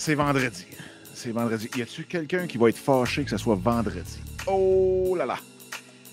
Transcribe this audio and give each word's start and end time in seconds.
C'est 0.00 0.14
vendredi. 0.14 0.64
C'est 1.12 1.30
vendredi. 1.30 1.68
Y 1.76 1.82
a-tu 1.82 2.04
quelqu'un 2.04 2.46
qui 2.46 2.56
va 2.56 2.70
être 2.70 2.78
fâché 2.78 3.22
que 3.22 3.28
ce 3.28 3.36
soit 3.36 3.54
vendredi? 3.54 4.18
Oh 4.46 5.14
là 5.14 5.26
là! 5.26 5.36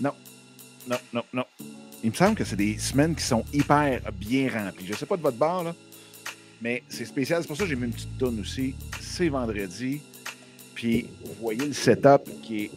Non. 0.01 0.11
Non, 0.89 0.97
non, 1.13 1.23
non. 1.31 1.45
Il 2.03 2.09
me 2.09 2.15
semble 2.15 2.35
que 2.35 2.43
c'est 2.43 2.57
des 2.57 2.77
semaines 2.79 3.15
qui 3.15 3.23
sont 3.23 3.45
hyper 3.53 4.01
bien 4.11 4.49
remplies. 4.51 4.87
Je 4.87 4.93
sais 4.93 5.05
pas 5.05 5.15
de 5.15 5.21
votre 5.21 5.37
bord, 5.37 5.63
là, 5.63 5.73
mais 6.61 6.83
c'est 6.89 7.05
spécial. 7.05 7.41
C'est 7.41 7.47
pour 7.47 7.55
ça 7.55 7.63
que 7.63 7.69
j'ai 7.69 7.77
mis 7.77 7.85
une 7.85 7.93
petite 7.93 8.17
tonne 8.17 8.41
aussi. 8.41 8.75
C'est 8.99 9.29
vendredi. 9.29 10.01
Puis, 10.75 11.07
vous 11.23 11.35
voyez 11.39 11.67
le 11.67 11.73
setup 11.73 12.29
qui 12.43 12.65
est 12.65 12.71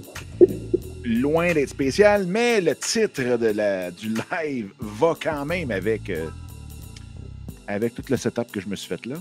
loin 1.02 1.52
d'être 1.52 1.70
spécial, 1.70 2.24
mais 2.24 2.60
le 2.60 2.76
titre 2.76 3.36
de 3.36 3.48
la, 3.48 3.90
du 3.90 4.10
live 4.10 4.70
va 4.78 5.16
quand 5.20 5.44
même 5.44 5.72
avec, 5.72 6.08
euh, 6.08 6.30
avec 7.66 7.96
tout 7.96 8.04
le 8.08 8.16
setup 8.16 8.52
que 8.52 8.60
je 8.60 8.68
me 8.68 8.76
suis 8.76 8.88
fait 8.88 9.04
là. 9.06 9.16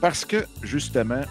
Parce 0.00 0.24
que, 0.24 0.44
justement, 0.62 1.22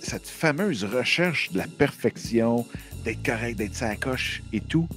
cette 0.00 0.28
fameuse 0.28 0.84
recherche 0.84 1.50
de 1.52 1.58
la 1.58 1.66
perfection, 1.66 2.66
d'être 3.04 3.24
correct, 3.24 3.56
d'être 3.56 3.74
sa 3.74 3.96
coche 3.96 4.42
et 4.52 4.60
tout, 4.60 4.88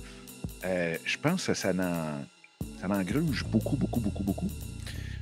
euh, 0.66 0.98
je 1.06 1.18
pense 1.18 1.48
que 1.48 1.54
ça 1.54 1.72
en, 1.72 2.24
ça 2.80 2.88
beaucoup, 3.52 3.76
beaucoup, 3.76 4.00
beaucoup, 4.00 4.24
beaucoup. 4.24 4.48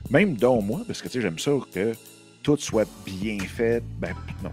Même 0.10 0.36
dans 0.36 0.62
moi, 0.62 0.82
parce 0.88 1.02
que 1.02 1.08
tu 1.08 1.14
sais, 1.14 1.22
j'aime 1.22 1.40
ça 1.40 1.52
que 1.74 1.94
tout 2.44 2.58
soit 2.58 2.88
bien 3.06 3.40
fait. 3.40 3.84
Ben, 4.00 4.16
non. 4.44 4.52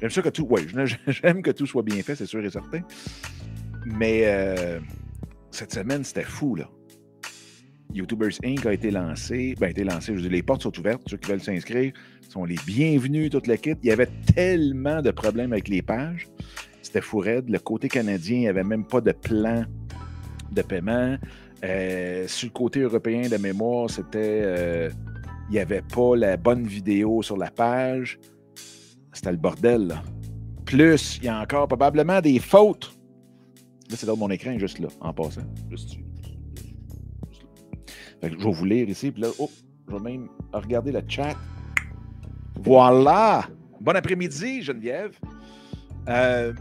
J'aime 0.00 0.10
ça 0.10 0.22
que 0.22 0.28
tout. 0.28 0.46
Oui, 0.48 0.66
j'aime 1.06 1.42
que 1.42 1.50
tout 1.50 1.66
soit 1.66 1.82
bien 1.82 2.02
fait, 2.02 2.16
c'est 2.16 2.26
sûr 2.26 2.44
et 2.44 2.50
certain. 2.50 2.80
Mais 3.84 4.22
euh, 4.24 4.80
cette 5.50 5.72
semaine, 5.72 6.04
c'était 6.04 6.24
fou, 6.24 6.56
là. 6.56 6.68
YouTubers 7.94 8.38
Inc. 8.44 8.66
a 8.66 8.72
été 8.72 8.90
lancé. 8.90 9.54
Ben, 9.58 9.66
a 9.66 9.70
été 9.70 9.84
lancé. 9.84 10.14
Je 10.16 10.20
dis, 10.20 10.28
les 10.28 10.42
portes 10.42 10.62
sont 10.62 10.78
ouvertes. 10.78 11.02
Ceux 11.06 11.16
qui 11.16 11.30
veulent 11.30 11.42
s'inscrire 11.42 11.92
sont 12.28 12.44
les 12.44 12.56
bienvenus, 12.66 13.30
toute 13.30 13.46
l'équipe. 13.46 13.78
Il 13.82 13.88
y 13.88 13.92
avait 13.92 14.08
tellement 14.34 15.02
de 15.02 15.10
problèmes 15.10 15.52
avec 15.52 15.68
les 15.68 15.82
pages. 15.82 16.28
C'était 16.82 17.00
fou 17.00 17.18
raide. 17.18 17.48
Le 17.48 17.58
côté 17.58 17.88
canadien, 17.88 18.36
il 18.36 18.40
n'y 18.40 18.48
avait 18.48 18.64
même 18.64 18.84
pas 18.84 19.00
de 19.00 19.12
plan 19.12 19.64
de 20.52 20.62
paiement. 20.62 21.16
Euh, 21.64 22.26
sur 22.28 22.46
le 22.48 22.52
côté 22.52 22.80
européen 22.80 23.28
de 23.28 23.36
mémoire, 23.36 23.90
c'était. 23.90 24.40
Euh, 24.44 24.90
il 25.48 25.52
n'y 25.52 25.60
avait 25.60 25.82
pas 25.82 26.14
la 26.14 26.36
bonne 26.36 26.66
vidéo 26.66 27.22
sur 27.22 27.36
la 27.36 27.50
page. 27.50 28.18
C'était 29.12 29.32
le 29.32 29.38
bordel, 29.38 29.86
là. 29.88 30.02
Plus, 30.66 31.18
il 31.18 31.24
y 31.24 31.28
a 31.28 31.40
encore 31.40 31.66
probablement 31.66 32.20
des 32.20 32.38
fautes. 32.38 32.94
Là, 33.90 33.96
c'est 33.96 34.06
dans 34.06 34.16
mon 34.16 34.30
écran, 34.30 34.58
juste 34.58 34.78
là, 34.78 34.88
en 35.00 35.14
passant. 35.14 35.40
Je 38.22 38.36
vais 38.36 38.52
vous 38.52 38.64
lire 38.64 38.88
ici, 38.88 39.10
puis 39.10 39.22
là, 39.22 39.28
oh, 39.38 39.50
je 39.86 39.94
vais 39.94 40.00
même 40.00 40.28
regarder 40.52 40.92
le 40.92 41.02
chat. 41.06 41.36
Voilà! 42.60 43.46
Bon 43.80 43.94
après-midi, 43.94 44.62
Geneviève. 44.62 45.16
Euh, 46.08 46.52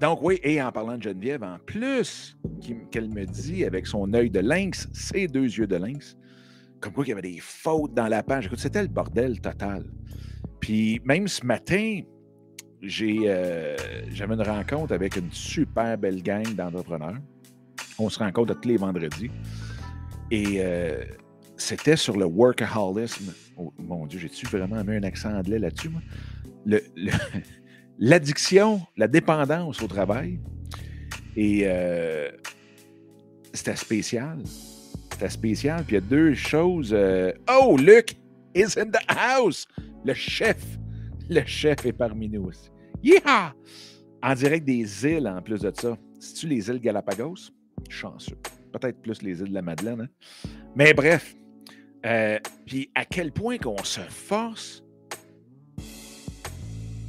donc, 0.00 0.20
oui, 0.22 0.38
et 0.42 0.62
en 0.62 0.70
parlant 0.70 0.96
de 0.96 1.02
Geneviève, 1.02 1.42
en 1.42 1.58
plus, 1.64 2.36
qu'elle 2.90 3.08
me 3.08 3.24
dit 3.24 3.64
avec 3.64 3.86
son 3.86 4.12
œil 4.12 4.30
de 4.30 4.40
lynx, 4.40 4.88
ses 4.92 5.26
deux 5.26 5.44
yeux 5.44 5.66
de 5.66 5.76
lynx, 5.76 6.16
comme 6.80 6.92
quoi 6.92 7.04
il 7.04 7.08
y 7.08 7.12
avait 7.12 7.22
des 7.22 7.38
fautes 7.40 7.94
dans 7.94 8.06
la 8.06 8.22
page. 8.22 8.46
Écoute, 8.46 8.58
c'était 8.58 8.82
le 8.82 8.88
bordel 8.88 9.40
total. 9.40 9.84
Puis 10.60 11.00
même 11.04 11.26
ce 11.26 11.44
matin, 11.44 12.00
j'ai, 12.82 13.20
euh, 13.24 13.76
j'avais 14.10 14.34
une 14.34 14.42
rencontre 14.42 14.92
avec 14.92 15.16
une 15.16 15.30
super 15.32 15.96
belle 15.96 16.22
gang 16.22 16.54
d'entrepreneurs. 16.54 17.18
On 17.98 18.10
se 18.10 18.18
rencontre 18.18 18.60
tous 18.60 18.68
les 18.68 18.76
vendredis. 18.76 19.30
Et 20.30 20.56
euh, 20.58 21.04
c'était 21.56 21.96
sur 21.96 22.16
le 22.16 22.24
workaholisme. 22.24 23.32
Oh, 23.56 23.72
mon 23.78 24.06
Dieu, 24.06 24.18
j'ai-tu 24.18 24.46
vraiment 24.46 24.82
mis 24.84 24.96
un 24.96 25.02
accent 25.02 25.32
anglais 25.32 25.58
là-dessus, 25.58 25.88
moi? 25.88 26.02
l'addiction, 27.98 28.82
la 28.96 29.08
dépendance 29.08 29.82
au 29.82 29.86
travail. 29.86 30.40
Et 31.36 31.62
euh, 31.64 32.30
c'était 33.52 33.76
spécial. 33.76 34.38
C'était 35.12 35.30
spécial. 35.30 35.84
Puis 35.84 35.96
il 35.96 36.00
y 36.00 36.04
a 36.04 36.08
deux 36.08 36.34
choses. 36.34 36.90
Euh, 36.92 37.32
oh, 37.50 37.76
Luc 37.76 38.16
is 38.54 38.78
in 38.78 38.86
the 38.86 39.02
house! 39.08 39.66
Le 40.04 40.14
chef. 40.14 40.58
Le 41.28 41.44
chef 41.46 41.84
est 41.86 41.92
parmi 41.92 42.28
nous 42.28 42.46
aussi. 42.46 42.70
Yeah! 43.02 43.54
En 44.22 44.34
direct 44.34 44.64
des 44.64 45.06
îles, 45.06 45.28
en 45.28 45.40
plus 45.40 45.60
de 45.60 45.72
ça. 45.74 45.96
C'est-tu 46.18 46.48
les 46.48 46.68
îles 46.68 46.80
Galapagos? 46.80 47.50
Chanceux. 47.88 48.38
Peut-être 48.78 49.00
plus 49.00 49.22
les 49.22 49.40
îles 49.40 49.48
de 49.48 49.54
la 49.54 49.62
Madeleine. 49.62 50.02
Hein? 50.02 50.48
Mais 50.74 50.94
bref. 50.94 51.34
Euh, 52.04 52.38
puis 52.66 52.90
à 52.94 53.04
quel 53.04 53.32
point 53.32 53.58
qu'on 53.58 53.82
se 53.82 54.00
force 54.00 54.82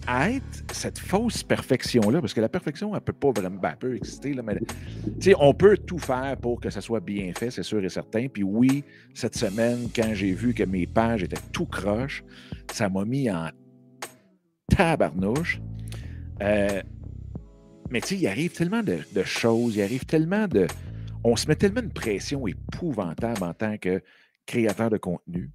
à 0.08 0.32
être 0.32 0.64
cette 0.72 0.98
fausse 0.98 1.44
perfection-là, 1.44 2.22
parce 2.22 2.34
que 2.34 2.40
la 2.40 2.48
perfection, 2.48 2.96
elle 2.96 3.02
peut 3.02 3.12
pas 3.12 3.32
vraiment, 3.32 3.60
ben, 3.60 3.76
exister, 3.94 4.34
là, 4.34 4.42
mais 4.42 4.58
on 5.38 5.54
peut 5.54 5.78
tout 5.78 6.00
faire 6.00 6.38
pour 6.38 6.62
que 6.62 6.70
ça 6.70 6.80
soit 6.80 7.02
bien 7.02 7.34
fait, 7.38 7.52
c'est 7.52 7.64
sûr 7.64 7.84
et 7.84 7.90
certain. 7.90 8.28
Puis 8.30 8.44
oui, 8.44 8.86
cette 9.14 9.36
semaine, 9.36 9.90
quand 9.94 10.14
j'ai 10.14 10.32
vu 10.32 10.54
que 10.54 10.64
mes 10.64 10.88
pages 10.88 11.24
étaient 11.24 11.36
tout 11.52 11.66
croches, 11.66 12.24
ça 12.72 12.88
m'a 12.88 13.04
mis 13.04 13.30
en 13.30 13.50
tabarnouche. 14.70 15.62
Euh, 16.42 16.82
mais 17.90 18.02
tu 18.02 18.08
sais, 18.08 18.16
il 18.16 18.28
arrive 18.28 18.52
tellement 18.52 18.84
de, 18.84 19.24
choses, 19.24 19.76
il 19.76 19.82
arrive 19.82 20.06
tellement 20.06 20.48
de. 20.48 20.68
On 21.30 21.36
se 21.36 21.46
met 21.46 21.58
tellement 21.58 21.82
de 21.82 21.92
pression 21.92 22.48
épouvantable 22.48 23.44
en 23.44 23.54
tant 23.54 23.78
que 23.78 24.02
créateur 24.46 24.90
de 24.90 24.96
contenu 24.96 25.52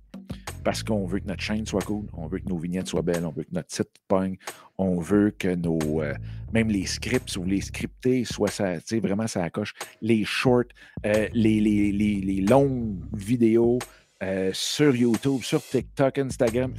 parce 0.65 0.83
qu'on 0.83 1.07
veut 1.07 1.19
que 1.21 1.27
notre 1.27 1.41
chaîne 1.41 1.65
soit 1.65 1.81
cool, 1.81 2.05
on 2.13 2.27
veut 2.27 2.41
que 2.41 2.49
nos 2.51 2.59
vignettes 2.59 2.89
soient 2.89 3.01
belles, 3.01 3.25
on 3.25 3.31
veut 3.31 3.45
que 3.45 3.55
notre 3.55 3.75
site 3.75 3.89
pogne, 4.07 4.37
on 4.77 5.01
veut 5.01 5.31
que 5.31 5.49
nos. 5.55 6.03
Euh, 6.03 6.13
même 6.53 6.69
les 6.69 6.85
scripts 6.85 7.35
ou 7.39 7.45
les 7.45 7.63
scriptés 7.63 8.27
soient 8.27 8.51
ça, 8.51 8.75
vraiment 9.03 9.27
ça 9.27 9.49
coche. 9.49 9.73
Les 10.03 10.25
shorts, 10.25 10.65
euh, 11.07 11.27
les, 11.33 11.59
les, 11.59 12.41
longues 12.43 13.03
vidéos 13.15 13.79
euh, 14.23 14.51
sur 14.53 14.95
YouTube, 14.95 15.41
sur 15.41 15.63
TikTok, 15.67 16.19
Instagram. 16.19 16.75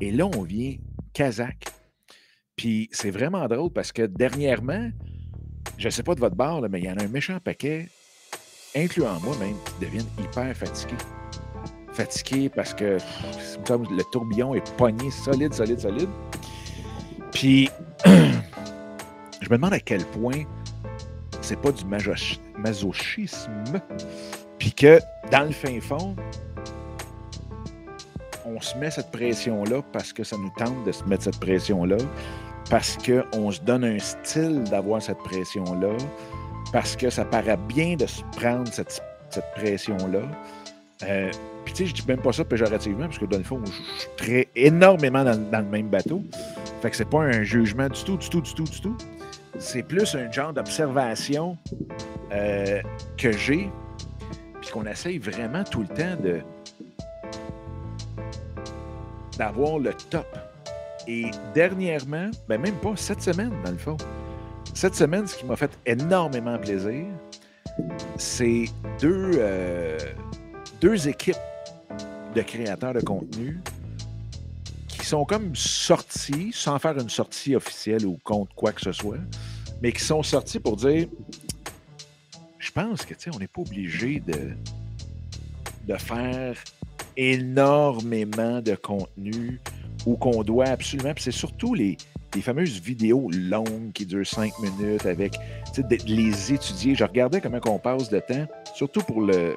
Et 0.00 0.10
là, 0.10 0.26
on 0.34 0.40
vient 0.44 0.76
kazakh. 1.12 1.66
Puis 2.56 2.88
c'est 2.90 3.10
vraiment 3.10 3.46
drôle 3.48 3.70
parce 3.70 3.92
que 3.92 4.06
dernièrement, 4.06 4.90
je 5.76 5.88
ne 5.88 5.90
sais 5.90 6.02
pas 6.02 6.14
de 6.14 6.20
votre 6.20 6.36
barre, 6.36 6.62
mais 6.70 6.80
il 6.80 6.86
y 6.86 6.90
en 6.90 6.96
a 6.96 7.04
un 7.04 7.08
méchant 7.08 7.38
paquet, 7.38 7.90
incluant 8.76 9.20
moi 9.20 9.36
même, 9.38 9.56
qui 9.64 9.84
deviennent 9.84 10.10
hyper 10.18 10.56
fatigués 10.56 10.96
fatigué 11.94 12.48
parce 12.48 12.74
que 12.74 12.98
le 13.68 14.02
tourbillon 14.10 14.54
est 14.54 14.76
pogné 14.76 15.10
solide, 15.10 15.54
solide, 15.54 15.80
solide. 15.80 16.08
Puis, 17.32 17.70
je 18.04 19.48
me 19.48 19.56
demande 19.56 19.72
à 19.72 19.80
quel 19.80 20.04
point 20.06 20.42
c'est 21.40 21.60
pas 21.60 21.72
du 21.72 21.84
masochisme, 21.84 23.80
puis 24.58 24.72
que 24.72 24.98
dans 25.30 25.44
le 25.44 25.52
fin 25.52 25.80
fond, 25.80 26.16
on 28.46 28.60
se 28.60 28.76
met 28.76 28.90
cette 28.90 29.10
pression-là 29.10 29.82
parce 29.92 30.12
que 30.12 30.24
ça 30.24 30.36
nous 30.36 30.52
tente 30.56 30.84
de 30.84 30.92
se 30.92 31.04
mettre 31.04 31.24
cette 31.24 31.40
pression-là, 31.40 31.96
parce 32.70 32.96
qu'on 32.98 33.50
se 33.50 33.60
donne 33.60 33.84
un 33.84 33.98
style 33.98 34.64
d'avoir 34.64 35.02
cette 35.02 35.18
pression-là, 35.18 35.96
parce 36.74 36.96
que 36.96 37.08
ça 37.08 37.24
paraît 37.24 37.56
bien 37.68 37.94
de 37.94 38.04
se 38.04 38.20
prendre 38.36 38.66
cette, 38.66 39.00
cette 39.30 39.44
pression-là. 39.54 40.22
Euh, 41.04 41.30
puis, 41.64 41.72
tu 41.72 41.84
sais, 41.84 41.86
je 41.86 41.94
dis 41.94 42.04
même 42.08 42.20
pas 42.20 42.32
ça 42.32 42.44
péjorativement, 42.44 43.04
parce 43.04 43.18
que 43.18 43.26
dans 43.26 43.38
le 43.38 43.44
fond, 43.44 43.60
je 43.64 43.70
suis 43.70 44.08
très 44.16 44.48
énormément 44.56 45.22
dans, 45.22 45.60
le 45.60 45.70
même 45.70 45.86
bateau. 45.86 46.24
Fait 46.82 46.90
que 46.90 46.96
c'est 46.96 47.08
pas 47.08 47.20
un 47.20 47.44
jugement 47.44 47.88
du 47.88 48.02
tout, 48.02 48.16
du 48.16 48.28
tout, 48.28 48.40
du 48.40 48.54
tout, 48.54 48.64
du 48.64 48.80
tout. 48.80 48.96
C'est 49.60 49.84
plus 49.84 50.16
un 50.16 50.28
genre 50.32 50.52
d'observation 50.52 51.56
euh, 52.32 52.82
que 53.16 53.30
j'ai, 53.30 53.70
puis 54.60 54.70
qu'on 54.72 54.84
essaye 54.84 55.18
vraiment 55.18 55.62
tout 55.62 55.82
le 55.82 55.88
temps 55.88 56.16
de 56.20 56.40
d'avoir 59.38 59.78
le 59.78 59.92
top. 60.10 60.26
Et 61.06 61.30
dernièrement, 61.54 62.30
ben 62.48 62.60
même 62.60 62.74
pas 62.76 62.94
cette 62.96 63.22
semaine, 63.22 63.52
dans 63.64 63.70
le 63.70 63.78
fond. 63.78 63.96
Cette 64.74 64.96
semaine, 64.96 65.24
ce 65.26 65.36
qui 65.36 65.44
m'a 65.44 65.54
fait 65.54 65.70
énormément 65.86 66.58
plaisir, 66.58 67.06
c'est 68.16 68.64
deux, 69.00 69.30
euh, 69.36 69.96
deux 70.80 71.08
équipes 71.08 71.36
de 72.34 72.42
créateurs 72.42 72.92
de 72.92 73.00
contenu 73.00 73.60
qui 74.88 75.06
sont 75.06 75.24
comme 75.24 75.54
sortis, 75.54 76.50
sans 76.52 76.80
faire 76.80 76.98
une 76.98 77.08
sortie 77.08 77.54
officielle 77.54 78.04
ou 78.04 78.18
contre 78.24 78.52
quoi 78.56 78.72
que 78.72 78.80
ce 78.80 78.90
soit, 78.90 79.18
mais 79.80 79.92
qui 79.92 80.02
sont 80.02 80.24
sortis 80.24 80.58
pour 80.58 80.76
dire 80.76 81.06
je 82.58 82.70
pense 82.72 83.04
que, 83.04 83.14
on 83.32 83.38
n'est 83.38 83.46
pas 83.46 83.60
obligé 83.60 84.18
de, 84.18 84.56
de 85.86 85.96
faire 85.98 86.56
énormément 87.16 88.60
de 88.60 88.74
contenu 88.74 89.60
ou 90.04 90.16
qu'on 90.16 90.42
doit 90.42 90.66
absolument. 90.66 91.12
C'est 91.16 91.30
surtout 91.30 91.74
les, 91.74 91.96
les, 92.34 92.42
fameuses 92.42 92.80
vidéos 92.80 93.30
longues 93.32 93.92
qui 93.92 94.06
durent 94.06 94.26
cinq 94.26 94.52
minutes 94.58 95.06
avec 95.06 95.38
de 95.76 95.96
les 96.06 96.52
étudier. 96.52 96.94
Je 96.94 97.04
regardais 97.04 97.40
comment 97.40 97.60
on 97.66 97.78
passe 97.78 98.08
de 98.08 98.20
temps, 98.20 98.46
surtout 98.74 99.00
pour 99.00 99.22
le, 99.22 99.56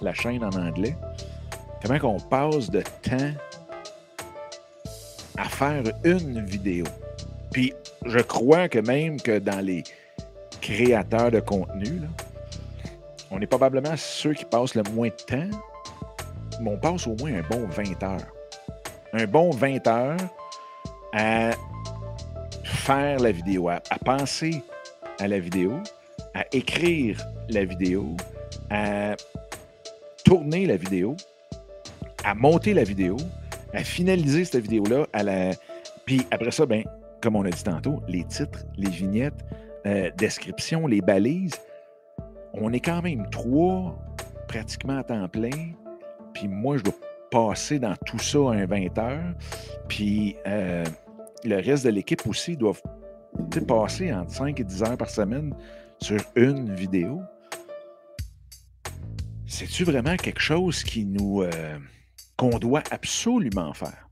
la 0.00 0.14
chaîne 0.14 0.44
en 0.44 0.50
anglais 0.50 0.96
comment 1.82 1.98
qu'on 1.98 2.20
passe 2.20 2.70
de 2.70 2.82
temps 3.02 3.32
à 5.36 5.44
faire 5.44 5.82
une 6.04 6.44
vidéo. 6.44 6.84
Puis 7.52 7.72
je 8.04 8.18
crois 8.18 8.68
que 8.68 8.78
même 8.78 9.20
que 9.20 9.38
dans 9.38 9.64
les 9.64 9.82
créateurs 10.60 11.30
de 11.30 11.40
contenu, 11.40 12.02
on 13.30 13.40
est 13.40 13.46
probablement 13.46 13.96
ceux 13.96 14.34
qui 14.34 14.44
passent 14.44 14.74
le 14.74 14.82
moins 14.92 15.08
de 15.08 15.24
temps, 15.26 15.58
mais 16.60 16.70
on 16.70 16.78
passe 16.78 17.06
au 17.06 17.16
moins 17.16 17.32
un 17.32 17.42
bon 17.42 17.66
20 17.66 18.02
heures. 18.02 18.32
Un 19.12 19.24
bon 19.24 19.50
20 19.50 19.86
heures 19.86 20.16
à 21.12 21.50
faire 22.80 23.20
la 23.20 23.30
vidéo, 23.30 23.68
à, 23.68 23.80
penser 24.04 24.62
à 25.18 25.28
la 25.28 25.38
vidéo, 25.38 25.74
à 26.34 26.44
écrire 26.52 27.18
la 27.48 27.64
vidéo, 27.64 28.16
à 28.70 29.16
tourner 30.24 30.66
la 30.66 30.76
vidéo, 30.76 31.16
à 32.24 32.34
monter 32.34 32.72
la 32.72 32.84
vidéo, 32.84 33.16
à 33.74 33.84
finaliser 33.84 34.44
cette 34.44 34.62
vidéo-là, 34.62 35.06
à 35.12 35.22
la. 35.22 35.50
Puis 36.06 36.22
après 36.30 36.50
ça, 36.50 36.64
ben, 36.64 36.84
comme 37.20 37.36
on 37.36 37.44
a 37.44 37.50
dit 37.50 37.62
tantôt, 37.62 38.00
les 38.08 38.24
titres, 38.24 38.64
les 38.76 38.90
vignettes, 38.90 39.44
euh, 39.86 40.10
descriptions, 40.16 40.86
les 40.86 41.02
balises. 41.02 41.60
On 42.54 42.72
est 42.72 42.80
quand 42.80 43.02
même 43.02 43.28
trois 43.30 43.96
pratiquement 44.48 44.98
à 44.98 45.04
temps 45.04 45.28
plein. 45.28 45.74
Puis 46.32 46.48
moi, 46.48 46.78
je 46.78 46.84
dois 46.84 46.94
passer 47.30 47.78
dans 47.78 47.94
tout 48.06 48.18
ça 48.18 48.38
un 48.38 48.64
20 48.64 48.98
heures. 48.98 49.34
Puis 49.86 50.36
euh, 50.46 50.84
le 51.44 51.56
reste 51.56 51.84
de 51.84 51.90
l'équipe 51.90 52.26
aussi 52.26 52.56
doivent 52.56 52.82
passer 53.66 54.12
entre 54.12 54.32
5 54.32 54.60
et 54.60 54.64
10 54.64 54.82
heures 54.82 54.96
par 54.96 55.10
semaine 55.10 55.54
sur 56.00 56.20
une 56.36 56.74
vidéo. 56.74 57.20
C'est-tu 59.46 59.84
vraiment 59.84 60.16
quelque 60.16 60.40
chose 60.40 60.82
qui 60.82 61.04
nous 61.04 61.42
euh, 61.42 61.78
qu'on 62.36 62.58
doit 62.58 62.82
absolument 62.90 63.74
faire? 63.74 64.08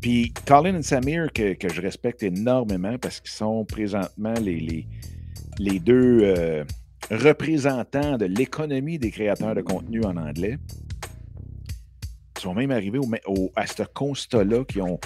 Puis 0.00 0.34
Colin 0.46 0.76
et 0.76 0.82
Samir, 0.82 1.32
que, 1.32 1.56
je 1.62 1.80
respecte 1.80 2.22
énormément 2.22 2.98
parce 2.98 3.20
qu'ils 3.20 3.30
sont 3.30 3.64
présentement 3.64 4.34
les, 4.34 4.86
les, 5.58 5.80
deux 5.80 6.20
euh, 6.22 6.64
représentants 7.10 8.18
de 8.18 8.26
l'économie 8.26 8.98
des 8.98 9.10
créateurs 9.10 9.54
de 9.54 9.62
contenu 9.62 10.04
en 10.04 10.16
anglais, 10.16 10.58
sont 12.38 12.54
même 12.54 12.70
arrivés 12.70 12.98
au, 12.98 13.50
à 13.56 13.66
ce 13.66 13.82
constat-là 13.82 14.64
qu'ils 14.64 14.82
ont 14.82 15.00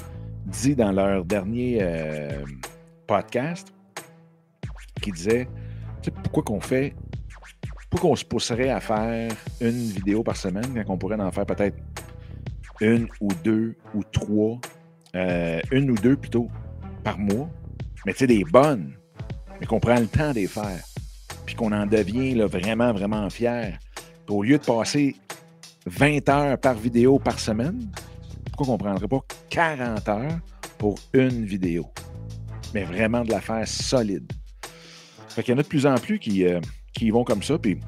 dit 0.49 0.75
dans 0.75 0.93
leur 0.93 1.25
dernier 1.25 1.79
euh, 1.81 2.45
podcast, 3.07 3.73
qui 5.01 5.13
disait 5.13 5.49
pourquoi 6.23 6.43
qu'on 6.43 6.61
fait, 6.61 6.95
pourquoi 7.91 8.11
qu'on 8.11 8.17
se 8.17 8.25
pousserait 8.25 8.71
à 8.71 8.81
faire 8.81 9.31
une 9.61 9.91
vidéo 9.91 10.23
par 10.23 10.37
semaine 10.37 10.83
quand 10.87 10.95
on 10.95 10.99
pourrait 10.99 11.21
en 11.21 11.31
faire 11.31 11.47
peut-être 11.47 11.77
une 12.81 13.09
ou 13.21 13.29
deux 13.45 13.77
ou 13.95 14.03
trois 14.05 14.59
euh, 15.15 15.61
une 15.71 15.91
ou 15.91 15.95
deux 15.95 16.17
plutôt 16.17 16.49
par 17.03 17.19
mois, 17.19 17.49
mais 18.05 18.13
tu 18.13 18.21
sais, 18.21 18.27
des 18.27 18.45
bonnes, 18.45 18.93
mais 19.61 19.67
qu'on 19.67 19.81
prend 19.81 19.99
le 19.99 20.07
temps 20.07 20.31
de 20.31 20.35
les 20.35 20.47
faire, 20.47 20.85
puis 21.47 21.55
qu'on 21.55 21.73
en 21.73 21.87
devient 21.87 22.35
là, 22.35 22.47
vraiment, 22.47 22.93
vraiment 22.93 23.29
fier. 23.31 23.79
au 24.29 24.43
lieu 24.43 24.59
de 24.59 24.65
passer 24.65 25.17
20 25.87 26.29
heures 26.29 26.59
par 26.59 26.75
vidéo 26.75 27.19
par 27.19 27.39
semaine, 27.39 27.91
pourquoi 28.59 28.77
qu'on 28.77 28.85
ne 28.85 28.91
prendrait 28.91 29.09
pas 29.09 29.21
40 29.51 30.09
heures 30.09 30.39
pour 30.79 30.99
une 31.13 31.45
vidéo? 31.45 31.87
Mais 32.75 32.83
vraiment 32.83 33.23
de 33.23 33.31
la 33.31 33.41
faire 33.41 33.67
solide. 33.69 34.33
Fait 35.29 35.45
qu'il 35.45 35.55
y 35.55 35.57
en 35.57 35.61
a 35.61 35.63
de 35.63 35.69
plus 35.69 35.87
en 35.87 35.95
plus 35.95 36.19
qui, 36.19 36.45
euh, 36.45 36.61
qui 36.93 37.11
vont 37.11 37.23
comme 37.23 37.45
ça, 37.45 37.57
puis 37.57 37.79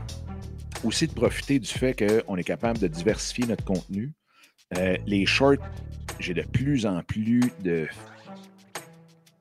aussi 0.84 1.08
de 1.08 1.12
profiter 1.12 1.58
du 1.58 1.68
fait 1.68 1.94
qu'on 1.94 2.36
est 2.36 2.44
capable 2.44 2.78
de 2.78 2.86
diversifier 2.86 3.46
notre 3.46 3.64
contenu. 3.64 4.12
Euh, 4.78 4.96
les 5.06 5.26
shorts 5.26 5.56
j'ai 6.20 6.34
de 6.34 6.42
plus 6.42 6.86
en 6.86 7.02
plus 7.02 7.40
de, 7.64 7.88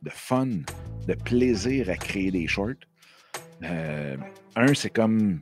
de 0.02 0.10
fun, 0.10 0.48
de 1.08 1.14
plaisir 1.14 1.92
à 1.92 1.96
créer 1.96 2.32
des 2.32 2.48
shorts. 2.48 2.74
Euh, 3.64 4.18
un, 4.56 4.74
c'est 4.74 4.90
comme, 4.90 5.42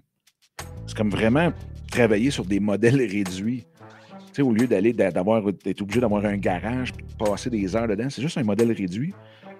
c'est 0.85 0.97
comme 0.97 1.11
vraiment 1.11 1.53
travailler 1.89 2.29
sur 2.29 2.43
des 2.43 2.59
modèles 2.59 2.97
réduits. 3.09 3.65
Au 4.41 4.51
lieu 4.51 4.67
d'aller 4.67 4.93
d'avoir 4.93 5.41
d'être 5.51 5.81
obligé 5.81 5.99
d'avoir 5.99 6.25
un 6.25 6.37
garage 6.37 6.93
et 6.97 7.01
de 7.01 7.25
passer 7.25 7.49
des 7.49 7.75
heures 7.75 7.87
dedans, 7.87 8.09
c'est 8.09 8.21
juste 8.21 8.37
un 8.37 8.43
modèle 8.43 8.71
réduit. 8.71 9.13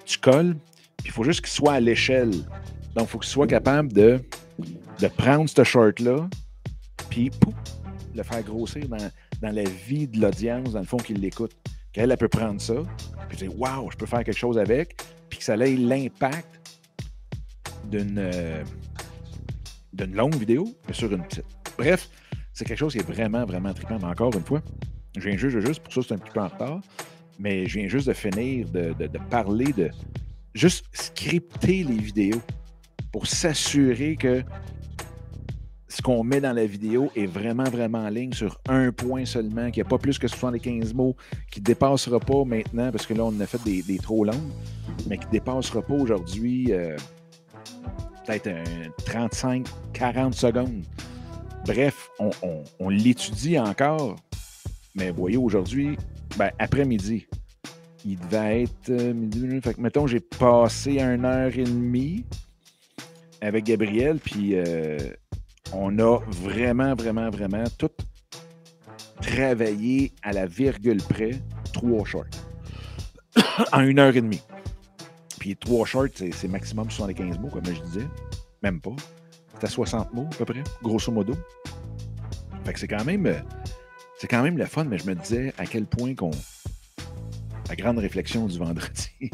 Tu 0.06 0.18
colles, 0.18 0.56
puis 0.97 1.07
il 1.07 1.12
faut 1.12 1.24
juste 1.24 1.41
qu'il 1.41 1.50
soit 1.50 1.74
à 1.74 1.79
l'échelle. 1.79 2.31
Donc, 2.95 3.06
il 3.06 3.07
faut 3.07 3.19
qu'il 3.19 3.29
soit 3.29 3.47
capable 3.47 3.91
de, 3.91 4.19
de 5.00 5.07
prendre 5.07 5.50
ce 5.50 5.63
short-là, 5.63 6.29
puis 7.09 7.31
le 8.15 8.24
faire 8.24 8.44
grossir 8.44 8.88
dans, 8.88 9.12
dans 9.41 9.53
la 9.53 9.63
vie 9.63 10.07
de 10.07 10.19
l'audience, 10.19 10.74
dans 10.74 10.79
le 10.79 10.85
fond, 10.85 10.97
qui 10.97 11.13
l'écoute. 11.13 11.51
Qu'elle, 11.94 12.12
elle 12.12 12.18
peut 12.18 12.27
prendre 12.27 12.59
ça, 12.59 12.75
puis 13.29 13.38
dire 13.38 13.59
Waouh, 13.59 13.91
je 13.91 13.97
peux 13.97 14.06
faire 14.06 14.24
quelque 14.24 14.38
chose 14.38 14.57
avec, 14.57 14.97
puis 15.29 15.39
que 15.39 15.45
ça 15.45 15.56
ait 15.56 15.75
l'impact 15.75 16.79
d'une 17.89 18.18
euh, 18.18 18.63
longue 20.13 20.35
vidéo, 20.35 20.68
sur 20.91 21.12
une 21.12 21.24
petite. 21.24 21.45
Bref, 21.77 22.09
c'est 22.57 22.65
quelque 22.65 22.80
chose 22.80 22.94
qui 22.94 23.00
est 23.00 23.07
vraiment, 23.07 23.45
vraiment 23.45 23.71
trippant. 23.71 24.00
Mais 24.00 24.07
encore 24.07 24.33
une 24.33 24.44
fois, 24.44 24.63
je 25.15 25.30
viens 25.30 25.38
juste, 25.38 25.80
pour 25.80 25.94
ça, 25.94 26.01
c'est 26.01 26.13
un 26.15 26.18
petit 26.18 26.31
peu 26.33 26.39
en 26.39 26.48
retard, 26.48 26.81
mais 27.38 27.68
je 27.68 27.77
viens 27.77 27.88
juste 27.88 28.07
de 28.07 28.13
finir 28.13 28.68
de, 28.69 28.94
parler 29.30 29.71
de 29.74 29.92
juste 30.56 30.86
scripter 30.92 31.83
les 31.83 31.98
vidéos 31.98 32.42
pour 33.12 33.27
s'assurer 33.27 34.15
que 34.15 34.42
ce 35.88 36.01
qu'on 36.01 36.24
met 36.24 36.42
dans 36.42 36.54
la 36.54 36.65
vidéo 36.65 37.12
est 37.15 37.27
vraiment, 37.27 37.63
vraiment 37.65 38.00
en 38.00 38.09
ligne 38.09 38.33
sur 38.33 38.60
un 38.68 38.92
point 38.92 39.25
seulement, 39.25 39.69
qu'il 39.69 39.83
n'y 39.83 39.88
a 39.88 39.89
pas 39.89 40.00
plus 40.00 40.18
que 40.18 40.27
75 40.27 40.95
mots, 40.95 41.15
qui 41.51 41.60
ne 41.60 41.65
dépassera 41.65 42.19
pas 42.19 42.44
maintenant, 42.44 42.92
parce 42.92 43.06
que 43.06 43.13
là, 43.13 43.24
on 43.24 43.39
a 43.39 43.45
fait 43.45 43.63
des, 43.63 43.98
trop 44.00 44.25
longues, 44.25 44.51
mais 45.07 45.19
qui 45.19 45.27
ne 45.27 45.31
dépassera 45.31 45.83
pas 45.83 45.94
aujourd'hui 45.94 46.74
euh, 46.74 46.98
peut-être 48.25 48.50
35-40 49.06 50.33
secondes. 50.33 50.83
Bref, 51.67 52.09
on, 52.79 52.89
l'étudie 52.89 53.59
encore, 53.59 54.15
mais 54.95 55.11
voyez, 55.11 55.35
aujourd'hui, 55.35 55.97
ben, 56.37 56.49
après-midi, 56.59 57.27
il 58.05 58.17
devait 58.17 58.63
être 58.63 58.89
euh, 58.89 59.13
midi, 59.13 59.59
mettons, 59.77 60.07
j'ai 60.07 60.21
passé 60.21 60.99
une 61.01 61.25
heure 61.25 61.51
et 61.57 61.65
demie 61.65 62.23
avec 63.41 63.65
Gabriel, 63.65 64.19
puis 64.19 64.55
euh, 64.55 64.97
on 65.73 65.99
a 65.99 66.19
vraiment, 66.29 66.95
vraiment, 66.95 67.29
vraiment 67.29 67.65
tout 67.77 67.91
travaillé 69.21 70.13
à 70.23 70.31
la 70.31 70.45
virgule 70.45 71.03
près, 71.03 71.31
trois 71.73 72.05
shorts. 72.05 72.25
en 73.74 73.81
une 73.81 74.00
heure 74.00 74.15
et 74.15 74.21
demie. 74.21 74.41
Puis 75.38 75.57
trois 75.57 75.86
shorts, 75.86 76.15
c'est 76.31 76.47
maximum 76.47 76.89
75 76.89 77.39
mots, 77.39 77.50
comme 77.50 77.65
je 77.65 77.81
disais. 77.81 78.07
Même 78.63 78.79
pas. 78.79 78.95
C'était 79.53 79.67
60 79.67 80.13
mots 80.13 80.27
à 80.31 80.36
peu 80.36 80.45
près, 80.45 80.63
grosso 80.83 81.12
modo. 81.12 81.33
C'est 82.75 82.88
quand 82.88 83.05
même. 83.05 83.27
C'est 84.19 84.27
quand 84.27 84.43
le 84.43 84.65
fun, 84.65 84.83
mais 84.86 84.97
je 84.97 85.07
me 85.07 85.15
disais 85.15 85.53
à 85.57 85.65
quel 85.65 85.86
point 85.86 86.15
qu'on. 86.15 86.31
La 87.69 87.75
grande 87.75 88.00
réflexion 88.00 88.45
du 88.47 88.57
vendredi. 88.57 89.09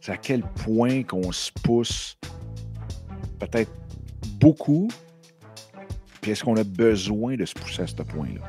c'est 0.00 0.12
à 0.12 0.16
quel 0.16 0.42
point 0.42 1.02
qu'on 1.02 1.32
se 1.32 1.50
pousse 1.62 2.18
peut-être 3.38 3.70
beaucoup 4.40 4.88
puis 6.20 6.32
est-ce 6.32 6.44
qu'on 6.44 6.56
a 6.56 6.64
besoin 6.64 7.36
de 7.36 7.44
se 7.44 7.54
pousser 7.54 7.82
à 7.82 7.86
ce 7.86 7.94
point-là? 7.94 8.42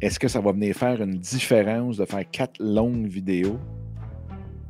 Est-ce 0.00 0.18
que 0.18 0.28
ça 0.28 0.40
va 0.40 0.52
venir 0.52 0.74
faire 0.74 1.00
une 1.00 1.18
différence 1.18 1.98
de 1.98 2.04
faire 2.04 2.28
quatre 2.30 2.58
longues 2.60 3.06
vidéos 3.06 3.60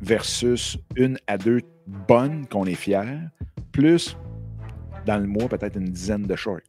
versus 0.01 0.79
une 0.97 1.17
à 1.27 1.39
deux 1.39 1.61
bonnes 1.87 2.47
qu'on 2.49 2.67
est 2.67 2.75
fier, 2.75 3.31
plus 3.71 4.17
dans 5.07 5.17
le 5.17 5.27
mois 5.27 5.49
peut-être 5.49 5.77
une 5.77 5.91
dizaine 5.91 6.25
de 6.25 6.37
shorts? 6.37 6.61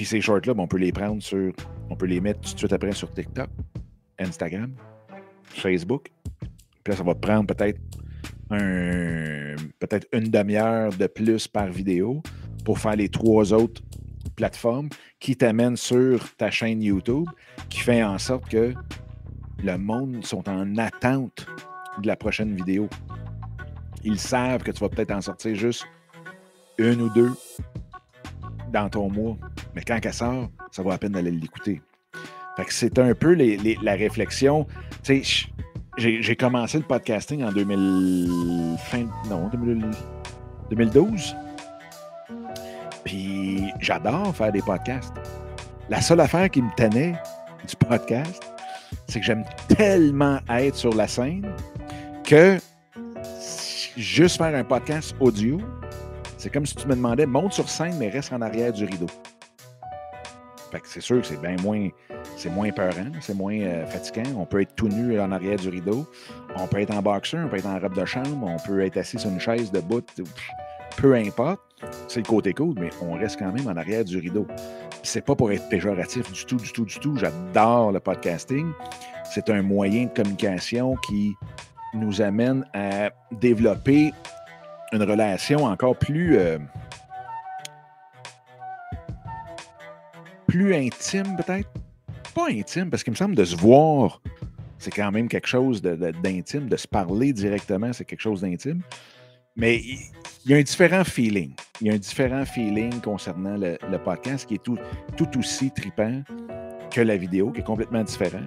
Puis 0.00 0.06
ces 0.06 0.22
shorts-là, 0.22 0.54
ben, 0.54 0.62
on 0.62 0.66
peut 0.66 0.78
les 0.78 0.92
prendre 0.92 1.22
sur, 1.22 1.52
on 1.90 1.94
peut 1.94 2.06
les 2.06 2.22
mettre 2.22 2.40
tout 2.40 2.54
de 2.54 2.58
suite 2.58 2.72
après 2.72 2.92
sur 2.92 3.12
TikTok, 3.12 3.50
Instagram, 4.18 4.72
Facebook. 5.44 6.10
Puis 6.82 6.92
là, 6.92 6.96
ça 6.96 7.02
va 7.02 7.14
prendre 7.14 7.46
peut-être 7.54 7.78
un, 8.48 9.56
peut-être 9.78 10.06
une 10.14 10.30
demi-heure 10.30 10.90
de 10.90 11.06
plus 11.06 11.46
par 11.46 11.68
vidéo 11.68 12.22
pour 12.64 12.78
faire 12.78 12.96
les 12.96 13.10
trois 13.10 13.52
autres 13.52 13.82
plateforme 14.36 14.88
qui 15.18 15.36
t'amène 15.36 15.76
sur 15.76 16.34
ta 16.36 16.50
chaîne 16.50 16.82
YouTube, 16.82 17.28
qui 17.68 17.80
fait 17.80 18.02
en 18.02 18.16
sorte 18.16 18.48
que 18.48 18.72
le 19.62 19.76
monde 19.76 20.24
sont 20.24 20.48
en 20.48 20.78
attente 20.78 21.46
de 22.00 22.06
la 22.06 22.16
prochaine 22.16 22.56
vidéo. 22.56 22.88
Ils 24.02 24.18
savent 24.18 24.62
que 24.62 24.70
tu 24.70 24.80
vas 24.80 24.88
peut-être 24.88 25.10
en 25.10 25.20
sortir 25.20 25.54
juste 25.54 25.84
une 26.78 27.02
ou 27.02 27.10
deux 27.10 27.32
dans 28.72 28.88
ton 28.88 29.10
mois. 29.10 29.36
Mais 29.74 29.82
quand 29.82 29.98
elle 30.02 30.12
sort, 30.12 30.48
ça 30.70 30.82
vaut 30.82 30.90
la 30.90 30.98
peine 30.98 31.12
d'aller 31.12 31.30
l'écouter. 31.30 31.80
Fait 32.56 32.64
que 32.64 32.72
c'est 32.72 32.98
un 32.98 33.14
peu 33.14 33.34
la 33.82 33.94
réflexion. 33.94 34.66
Tu 35.02 35.24
sais, 35.24 35.48
j'ai 35.96 36.36
commencé 36.36 36.78
le 36.78 36.84
podcasting 36.84 37.44
en 37.44 37.52
2000, 37.52 38.76
fin, 38.78 39.06
non, 39.28 39.50
2012. 40.70 41.36
Puis 43.04 43.64
j'adore 43.80 44.34
faire 44.34 44.52
des 44.52 44.62
podcasts. 44.62 45.14
La 45.88 46.00
seule 46.00 46.20
affaire 46.20 46.50
qui 46.50 46.62
me 46.62 46.70
tenait 46.76 47.14
du 47.68 47.76
podcast, 47.76 48.42
c'est 49.08 49.20
que 49.20 49.26
j'aime 49.26 49.44
tellement 49.68 50.38
être 50.48 50.76
sur 50.76 50.94
la 50.94 51.08
scène 51.08 51.46
que 52.24 52.58
juste 53.96 54.36
faire 54.38 54.54
un 54.54 54.64
podcast 54.64 55.14
audio, 55.20 55.58
c'est 56.38 56.50
comme 56.50 56.64
si 56.64 56.74
tu 56.74 56.86
me 56.86 56.94
demandais 56.94 57.26
monte 57.26 57.52
sur 57.52 57.68
scène, 57.68 57.96
mais 57.98 58.08
reste 58.08 58.32
en 58.32 58.40
arrière 58.40 58.72
du 58.72 58.84
rideau. 58.84 59.06
Fait 60.70 60.80
que 60.80 60.88
c'est 60.88 61.00
sûr 61.00 61.20
que 61.20 61.26
c'est 61.26 61.40
bien 61.40 61.56
moins, 61.62 61.88
c'est 62.36 62.50
moins 62.50 62.70
peurant, 62.70 63.10
c'est 63.20 63.34
moins 63.34 63.58
euh, 63.58 63.86
fatigant. 63.86 64.30
On 64.36 64.46
peut 64.46 64.60
être 64.60 64.74
tout 64.76 64.88
nu 64.88 65.18
en 65.18 65.32
arrière 65.32 65.56
du 65.56 65.68
rideau. 65.68 66.06
On 66.56 66.66
peut 66.66 66.80
être 66.80 66.94
en 66.94 67.02
boxeur, 67.02 67.44
on 67.46 67.48
peut 67.48 67.56
être 67.56 67.66
en 67.66 67.78
robe 67.78 67.94
de 67.94 68.04
chambre, 68.04 68.46
on 68.46 68.56
peut 68.56 68.80
être 68.80 68.96
assis 68.96 69.18
sur 69.18 69.30
une 69.30 69.40
chaise 69.40 69.72
de 69.72 69.80
bout, 69.80 70.06
peu 70.96 71.14
importe. 71.14 71.60
C'est 72.08 72.20
le 72.20 72.26
côté 72.26 72.52
cool, 72.52 72.74
mais 72.78 72.90
on 73.02 73.14
reste 73.14 73.38
quand 73.38 73.52
même 73.52 73.66
en 73.66 73.76
arrière 73.76 74.04
du 74.04 74.18
rideau. 74.18 74.46
C'est 75.02 75.24
pas 75.24 75.34
pour 75.34 75.50
être 75.50 75.68
péjoratif 75.68 76.30
du 76.30 76.44
tout, 76.44 76.56
du 76.56 76.72
tout, 76.72 76.84
du 76.84 76.98
tout. 76.98 77.16
J'adore 77.16 77.90
le 77.90 78.00
podcasting. 78.00 78.70
C'est 79.24 79.48
un 79.48 79.62
moyen 79.62 80.04
de 80.04 80.10
communication 80.10 80.94
qui 81.08 81.34
nous 81.94 82.20
amène 82.20 82.64
à 82.74 83.10
développer 83.32 84.12
une 84.92 85.02
relation 85.02 85.64
encore 85.64 85.96
plus, 85.96 86.36
euh, 86.36 86.58
plus 90.50 90.74
intime, 90.74 91.36
peut-être? 91.36 91.70
Pas 92.34 92.48
intime, 92.50 92.90
parce 92.90 93.04
qu'il 93.04 93.12
me 93.12 93.16
semble 93.16 93.36
de 93.36 93.44
se 93.44 93.54
voir, 93.54 94.20
c'est 94.78 94.90
quand 94.90 95.12
même 95.12 95.28
quelque 95.28 95.46
chose 95.46 95.80
d'intime, 95.80 96.68
de, 96.68 96.76
se 96.76 96.88
parler 96.88 97.32
directement, 97.32 97.92
c'est 97.92 98.04
quelque 98.04 98.20
chose 98.20 98.40
d'intime. 98.40 98.82
Mais 99.54 99.76
il 99.76 100.50
y 100.50 100.54
a 100.54 100.56
un 100.56 100.62
différent 100.62 101.04
feeling. 101.04 101.52
Il 101.80 101.86
y 101.86 101.90
a 101.90 101.94
un 101.94 101.98
différent 101.98 102.44
feeling 102.44 103.00
concernant 103.00 103.56
le, 103.56 103.98
podcast 103.98 104.48
qui 104.48 104.54
est 104.54 104.62
tout, 104.62 104.78
tout 105.16 105.38
aussi 105.38 105.70
tripant 105.70 106.22
que 106.90 107.00
la 107.00 107.16
vidéo, 107.16 107.52
qui 107.52 107.60
est 107.60 107.64
complètement 107.64 108.02
différent. 108.02 108.46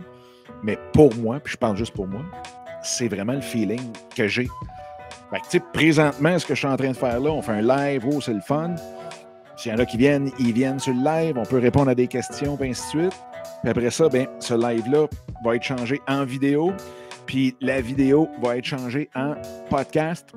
Mais 0.62 0.78
pour 0.92 1.16
moi, 1.16 1.40
puis 1.40 1.54
je 1.54 1.58
parle 1.58 1.78
juste 1.78 1.94
pour 1.94 2.08
moi, 2.08 2.26
c'est 2.84 3.08
vraiment 3.08 3.34
le 3.34 3.42
feeling 3.42 3.94
que 4.14 4.28
j'ai. 4.28 4.48
Fait 5.32 5.60
que, 5.60 5.66
présentement, 5.72 6.38
ce 6.38 6.46
que 6.46 6.54
je 6.54 6.60
suis 6.60 6.68
en 6.68 6.76
train 6.76 6.92
de 6.92 6.98
faire 6.98 7.20
là, 7.22 7.32
on 7.32 7.42
fait 7.42 7.54
un 7.54 7.62
live, 7.62 8.06
oh, 8.12 8.20
c'est 8.20 8.34
le 8.34 8.42
fun. 8.42 8.76
S'il 9.56 9.72
y 9.72 9.76
en 9.76 9.80
a 9.80 9.86
qui 9.86 9.98
viennent, 9.98 10.32
ils 10.40 10.54
viennent 10.54 10.80
sur 10.80 10.94
le 10.94 11.04
live, 11.04 11.38
on 11.38 11.46
peut 11.46 11.60
répondre 11.60 11.90
à 11.90 11.96
des 11.96 12.08
questions, 12.08 12.58
et 12.62 12.70
ainsi 12.70 12.98
de 12.98 13.02
suite. 13.02 13.20
Puis 13.62 13.70
après 13.70 13.92
ça, 13.92 14.10
ben, 14.10 14.28
ce 14.40 14.54
live-là 14.54 15.08
va 15.44 15.56
être 15.56 15.64
changé 15.64 16.02
en 16.08 16.26
vidéo. 16.26 16.74
Puis 17.26 17.56
la 17.62 17.82
vidéo 17.82 18.28
va 18.42 18.58
être 18.58 18.66
changée 18.66 19.10
en 19.16 19.36
podcast. 19.70 20.30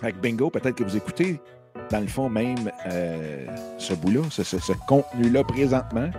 Fait 0.00 0.12
que 0.12 0.18
bingo, 0.18 0.50
peut-être 0.50 0.74
que 0.74 0.84
vous 0.84 0.96
écoutez, 0.96 1.40
dans 1.90 2.00
le 2.00 2.08
fond, 2.08 2.28
même 2.28 2.70
euh, 2.90 3.46
ce 3.78 3.94
bout-là, 3.94 4.22
ce, 4.30 4.72
contenu-là 4.88 5.44
présentement. 5.44 6.10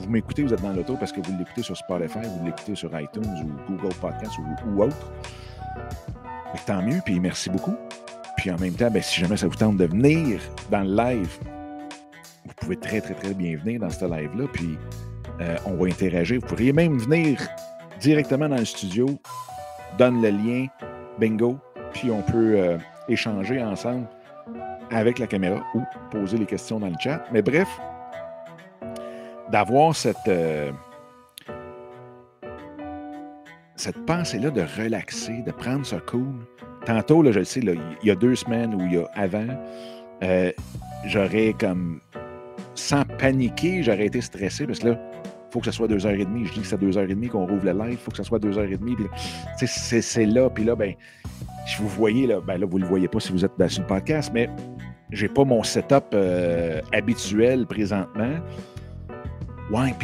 Vous 0.00 0.08
m'écoutez, 0.08 0.42
vous 0.42 0.54
êtes 0.54 0.62
dans 0.62 0.72
l'auto 0.72 0.96
parce 0.96 1.12
que 1.12 1.20
vous 1.20 1.36
l'écoutez 1.38 1.62
sur 1.62 1.76
Spotify, 1.76 2.20
vous 2.22 2.46
l'écoutez 2.46 2.74
sur 2.74 2.88
iTunes 2.98 3.24
ou 3.24 3.72
Google 3.72 3.94
Podcast 4.00 4.32
ou, 4.66 4.82
autre. 4.82 4.96
tant 6.66 6.82
mieux, 6.82 7.00
puis 7.04 7.18
merci 7.18 7.50
beaucoup. 7.50 7.74
Puis 8.36 8.50
en 8.50 8.56
même 8.56 8.74
temps, 8.74 8.90
ben, 8.90 9.02
si 9.02 9.20
jamais 9.20 9.36
ça 9.36 9.46
vous 9.46 9.56
tente 9.56 9.76
de 9.76 9.86
venir 9.86 10.40
dans 10.70 10.82
le 10.82 10.94
live, 10.94 11.38
pouvez 12.66 12.76
très, 12.76 13.00
très, 13.00 13.14
très 13.14 13.32
bien 13.32 13.56
venir 13.56 13.80
dans 13.80 13.90
ce 13.90 14.04
live-là. 14.04 14.46
Puis 14.52 14.76
euh, 15.40 15.56
on 15.66 15.74
va 15.74 15.86
interagir. 15.86 16.40
Vous 16.40 16.46
pourriez 16.46 16.72
même 16.72 16.98
venir 16.98 17.40
directement 18.00 18.48
dans 18.48 18.56
le 18.56 18.64
studio, 18.64 19.06
donne 19.96 20.20
le 20.20 20.30
lien, 20.30 20.66
bingo, 21.18 21.58
puis 21.92 22.10
on 22.10 22.22
peut 22.22 22.54
euh, 22.56 22.76
échanger 23.08 23.62
ensemble 23.62 24.08
avec 24.90 25.20
la 25.20 25.28
caméra 25.28 25.62
ou 25.74 25.82
poser 26.10 26.38
les 26.38 26.46
questions 26.46 26.80
dans 26.80 26.88
le 26.88 26.96
chat. 26.98 27.24
Mais 27.32 27.40
bref, 27.40 27.68
d'avoir 29.52 29.94
cette, 29.94 30.16
euh, 30.26 30.72
cette 33.76 34.04
pensée-là 34.06 34.50
de 34.50 34.64
relaxer, 34.82 35.42
de 35.46 35.52
prendre 35.52 35.86
ça 35.86 36.00
cool. 36.00 36.34
Tantôt, 36.84 37.22
là, 37.22 37.30
je 37.30 37.38
le 37.38 37.44
sais, 37.44 37.60
il 37.60 37.78
y 38.02 38.10
a 38.10 38.16
deux 38.16 38.34
semaines 38.34 38.74
ou 38.74 38.80
il 38.86 38.94
y 38.94 38.96
a 38.96 39.08
avant, 39.14 39.46
j'aurais 41.04 41.52
comme, 41.58 42.00
sans 42.76 43.04
paniquer, 43.04 43.82
j'aurais 43.82 44.06
été 44.06 44.20
stressé 44.20 44.66
parce 44.66 44.78
que 44.78 44.88
là, 44.88 45.00
il 45.24 45.52
faut 45.52 45.60
que 45.60 45.66
ce 45.66 45.72
soit 45.72 45.88
deux 45.88 46.06
heures 46.06 46.12
et 46.12 46.24
demie. 46.24 46.46
Je 46.46 46.52
dis 46.52 46.60
que 46.60 46.66
c'est 46.66 46.78
deux 46.78 46.96
heures 46.96 47.04
et 47.04 47.14
demie 47.14 47.28
qu'on 47.28 47.46
rouvre 47.46 47.64
le 47.64 47.72
live, 47.72 47.92
il 47.92 47.96
faut 47.96 48.10
que 48.10 48.16
ce 48.18 48.22
soit 48.22 48.38
deux 48.38 48.58
heures 48.58 48.70
et 48.70 48.76
demie. 48.76 48.96
C'est 49.58 50.26
là, 50.26 50.50
puis 50.50 50.64
là, 50.64 50.76
ben, 50.76 50.94
si 51.66 51.76
vous 51.80 51.88
voyez, 51.88 52.26
là, 52.26 52.40
ben 52.40 52.58
là, 52.58 52.66
vous 52.66 52.78
ne 52.78 52.84
le 52.84 52.88
voyez 52.88 53.08
pas 53.08 53.20
si 53.20 53.32
vous 53.32 53.44
êtes 53.44 53.68
sur 53.68 53.82
le 53.82 53.86
podcast, 53.86 54.30
mais 54.32 54.48
j'ai 55.10 55.28
pas 55.28 55.44
mon 55.44 55.62
setup 55.62 56.04
euh, 56.14 56.80
habituel 56.92 57.66
présentement. 57.66 58.34
Ouais, 59.70 59.94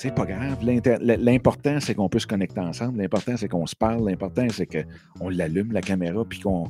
c'est 0.00 0.14
pas 0.14 0.24
grave. 0.24 0.56
L'important, 1.02 1.78
c'est 1.78 1.94
qu'on 1.94 2.08
peut 2.08 2.20
se 2.20 2.26
connecter 2.26 2.60
ensemble. 2.60 2.96
L'important, 3.02 3.36
c'est 3.36 3.48
qu'on 3.48 3.66
se 3.66 3.76
parle. 3.76 4.08
L'important, 4.08 4.46
c'est 4.50 4.64
qu'on 4.64 5.28
l'allume, 5.28 5.72
la 5.72 5.82
caméra, 5.82 6.24
puis 6.24 6.40
qu'on 6.40 6.64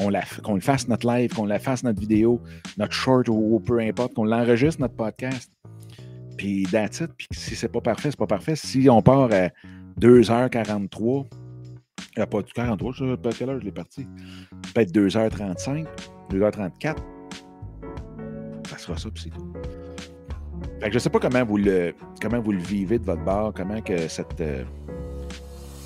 on 0.00 0.10
le 0.10 0.60
fasse 0.60 0.88
notre 0.88 1.06
live, 1.06 1.32
qu'on 1.32 1.46
la 1.46 1.60
fasse 1.60 1.84
notre 1.84 2.00
vidéo, 2.00 2.40
notre 2.78 2.92
short 2.92 3.28
ou, 3.28 3.62
peu 3.64 3.78
importe, 3.78 4.14
qu'on 4.14 4.24
l'enregistre 4.24 4.80
notre 4.80 4.96
podcast. 4.96 5.52
Puis 6.36 6.64
that's 6.72 6.98
it. 6.98 7.10
Puis 7.16 7.28
si 7.30 7.54
c'est 7.54 7.68
pas 7.68 7.80
parfait, 7.80 8.10
c'est 8.10 8.18
pas 8.18 8.26
parfait. 8.26 8.56
Si 8.56 8.90
on 8.90 9.00
part 9.00 9.30
à 9.32 9.50
2h43, 10.00 11.26
il 11.30 12.18
n'y 12.18 12.22
a 12.24 12.26
pas 12.26 12.42
43, 12.42 12.92
je 12.94 13.04
sais 13.12 13.16
pas 13.16 13.30
quelle 13.30 13.50
heure 13.50 13.60
je 13.60 13.64
l'ai 13.64 13.70
parti? 13.70 14.08
Peut-être 14.74 14.92
2h35, 14.92 15.86
2h34. 16.32 16.96
Ça 18.68 18.78
sera 18.78 18.98
ça, 18.98 19.08
puis 19.08 19.22
c'est 19.22 19.30
tout 19.30 19.52
je 20.90 20.94
ne 20.94 20.98
sais 20.98 21.10
pas 21.10 21.20
comment 21.20 21.44
vous, 21.44 21.58
le, 21.58 21.94
comment 22.20 22.40
vous 22.40 22.52
le 22.52 22.58
vivez 22.58 22.98
de 22.98 23.04
votre 23.04 23.22
bord, 23.22 23.52
comment 23.54 23.80
que 23.80 24.08
cette, 24.08 24.40
euh, 24.40 24.64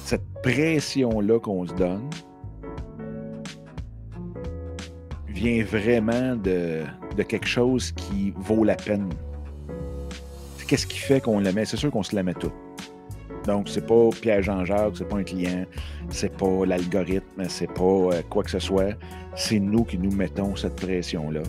cette 0.04 0.24
pression-là 0.42 1.38
qu'on 1.38 1.66
se 1.66 1.74
donne 1.74 2.08
vient 5.28 5.62
vraiment 5.64 6.34
de, 6.36 6.84
quelque 7.28 7.46
chose 7.46 7.92
qui 7.92 8.32
vaut 8.36 8.64
la 8.64 8.74
peine. 8.74 9.08
Qu'est-ce 10.66 10.86
qui 10.86 10.98
fait 10.98 11.20
qu'on 11.20 11.40
le 11.40 11.52
met? 11.52 11.64
C'est 11.64 11.76
sûr 11.76 11.90
qu'on 11.90 12.02
se 12.02 12.16
la 12.16 12.22
met 12.22 12.34
tout. 12.34 12.52
Donc, 13.46 13.68
c'est 13.68 13.86
pas 13.86 14.08
Pierre 14.20 14.42
Jean-Jacques, 14.42 14.96
c'est 14.96 15.08
pas 15.08 15.18
un 15.18 15.22
client, 15.22 15.64
c'est 16.08 16.36
pas 16.36 16.66
l'algorithme, 16.66 17.44
c'est 17.48 17.72
pas 17.72 17.82
euh, 17.82 18.22
quoi 18.28 18.42
que 18.42 18.50
ce 18.50 18.58
soit. 18.58 18.96
C'est 19.36 19.60
nous 19.60 19.84
qui 19.84 19.98
nous 19.98 20.10
mettons 20.10 20.56
cette 20.56 20.74
pression-là. 20.76 21.42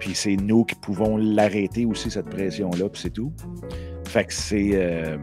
Puis 0.00 0.14
c'est 0.14 0.36
nous 0.36 0.64
qui 0.64 0.74
pouvons 0.74 1.18
l'arrêter 1.18 1.84
aussi, 1.84 2.10
cette 2.10 2.30
pression-là, 2.30 2.88
puis 2.88 3.02
c'est 3.02 3.10
tout. 3.12 3.32
Fait 4.06 4.24
que 4.24 4.32
c'est. 4.32 4.70
Euh, 4.72 5.18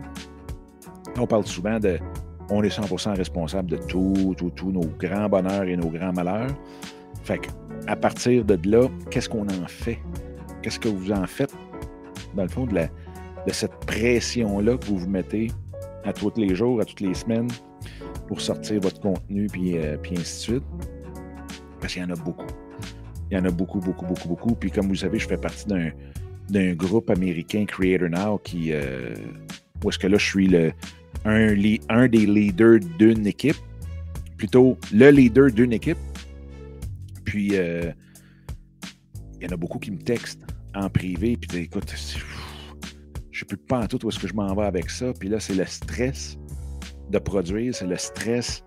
on 1.17 1.25
parle 1.25 1.45
souvent 1.45 1.79
de. 1.79 1.99
On 2.49 2.63
est 2.63 2.69
100% 2.69 3.17
responsable 3.17 3.71
de 3.71 3.77
tout, 3.77 4.33
tout, 4.37 4.51
tout, 4.51 4.71
nos 4.71 4.85
grands 4.99 5.27
bonheurs 5.27 5.63
et 5.63 5.75
nos 5.75 5.89
grands 5.89 6.13
malheurs. 6.13 6.51
Fait 7.23 7.39
que, 7.39 7.47
à 7.87 7.95
partir 7.97 8.45
de 8.45 8.57
là, 8.69 8.87
qu'est-ce 9.09 9.27
qu'on 9.27 9.47
en 9.47 9.67
fait? 9.67 9.99
Qu'est-ce 10.61 10.79
que 10.79 10.87
vous 10.87 11.11
en 11.11 11.25
faites, 11.27 11.53
dans 12.35 12.43
le 12.43 12.49
fond, 12.49 12.65
de, 12.65 12.87
cette 13.51 13.77
pression-là 13.85 14.77
que 14.77 14.85
vous 14.85 14.99
vous 14.99 15.09
mettez 15.09 15.47
à 16.05 16.13
tous 16.13 16.31
les 16.37 16.55
jours, 16.55 16.79
à 16.79 16.85
toutes 16.85 17.01
les 17.01 17.13
semaines, 17.13 17.49
pour 18.27 18.39
sortir 18.39 18.79
votre 18.79 19.01
contenu, 19.01 19.47
puis, 19.47 19.77
euh, 19.77 19.97
puis 19.97 20.13
ainsi 20.13 20.21
de 20.21 20.53
suite? 20.53 20.63
Parce 21.81 21.93
qu'il 21.93 22.01
y 22.01 22.05
en 22.05 22.11
a 22.11 22.15
beaucoup. 22.15 22.45
Il 23.29 23.37
y 23.37 23.39
en 23.39 23.45
a 23.45 23.51
beaucoup, 23.51 23.79
beaucoup, 23.79 24.05
beaucoup, 24.05 24.27
beaucoup. 24.27 24.55
Puis 24.55 24.71
comme 24.71 24.87
vous 24.87 24.95
savez, 24.95 25.19
je 25.19 25.27
fais 25.27 25.37
partie 25.37 25.65
d'un, 25.67 26.73
groupe 26.73 27.09
américain 27.09 27.65
Creator 27.65 28.09
Now 28.09 28.37
qui. 28.39 28.71
Euh, 28.71 29.13
où 29.83 29.89
est-ce 29.89 29.99
que 29.99 30.07
là, 30.07 30.17
je 30.17 30.25
suis 30.25 30.47
le, 30.47 30.71
un, 31.25 31.55
un 31.89 32.07
des 32.07 32.25
leaders 32.25 32.79
d'une 32.97 33.27
équipe. 33.27 33.57
Plutôt 34.37 34.77
le 34.93 35.09
leader 35.09 35.51
d'une 35.51 35.73
équipe. 35.73 35.97
Puis 37.25 37.49
euh, 37.53 37.91
il 39.39 39.47
y 39.47 39.49
en 39.49 39.53
a 39.53 39.57
beaucoup 39.57 39.79
qui 39.79 39.91
me 39.91 39.99
textent 39.99 40.45
en 40.73 40.89
privé. 40.89 41.37
Puis 41.37 41.59
écoute, 41.59 41.93
je 43.31 43.43
ne 43.43 43.49
sais 43.49 43.57
pas 43.67 43.79
en 43.79 43.87
tout 43.87 44.03
où 44.05 44.09
est-ce 44.09 44.19
que 44.19 44.27
je 44.27 44.33
m'en 44.33 44.53
vais 44.55 44.65
avec 44.65 44.89
ça? 44.89 45.11
Puis 45.19 45.29
là, 45.29 45.39
c'est 45.39 45.55
le 45.55 45.65
stress 45.65 46.37
de 47.09 47.19
produire, 47.19 47.73
c'est 47.73 47.87
le 47.87 47.97
stress 47.97 48.63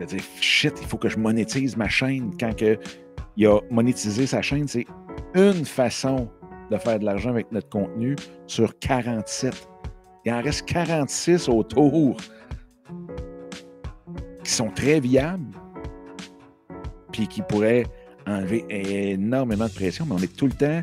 de 0.00 0.04
dire 0.04 0.22
shit, 0.40 0.72
il 0.80 0.86
faut 0.86 0.96
que 0.96 1.08
je 1.08 1.18
monétise 1.18 1.76
ma 1.76 1.88
chaîne 1.88 2.30
quand 2.38 2.54
que 2.56 2.78
il 3.36 3.46
a 3.46 3.60
monétisé 3.70 4.26
sa 4.26 4.42
chaîne. 4.42 4.66
C'est 4.68 4.86
une 5.34 5.64
façon 5.64 6.28
de 6.70 6.76
faire 6.78 6.98
de 6.98 7.04
l'argent 7.04 7.30
avec 7.30 7.50
notre 7.52 7.68
contenu 7.68 8.16
sur 8.46 8.78
47. 8.78 9.68
Il 10.24 10.32
en 10.32 10.42
reste 10.42 10.66
46 10.66 11.48
autour 11.48 12.16
qui 14.42 14.50
sont 14.50 14.70
très 14.70 15.00
viables, 15.00 15.56
puis 17.12 17.28
qui 17.28 17.42
pourraient 17.42 17.86
enlever 18.26 18.64
énormément 18.68 19.66
de 19.66 19.72
pression, 19.72 20.04
mais 20.06 20.14
on 20.14 20.18
est 20.18 20.36
tout 20.36 20.46
le 20.46 20.52
temps, 20.52 20.80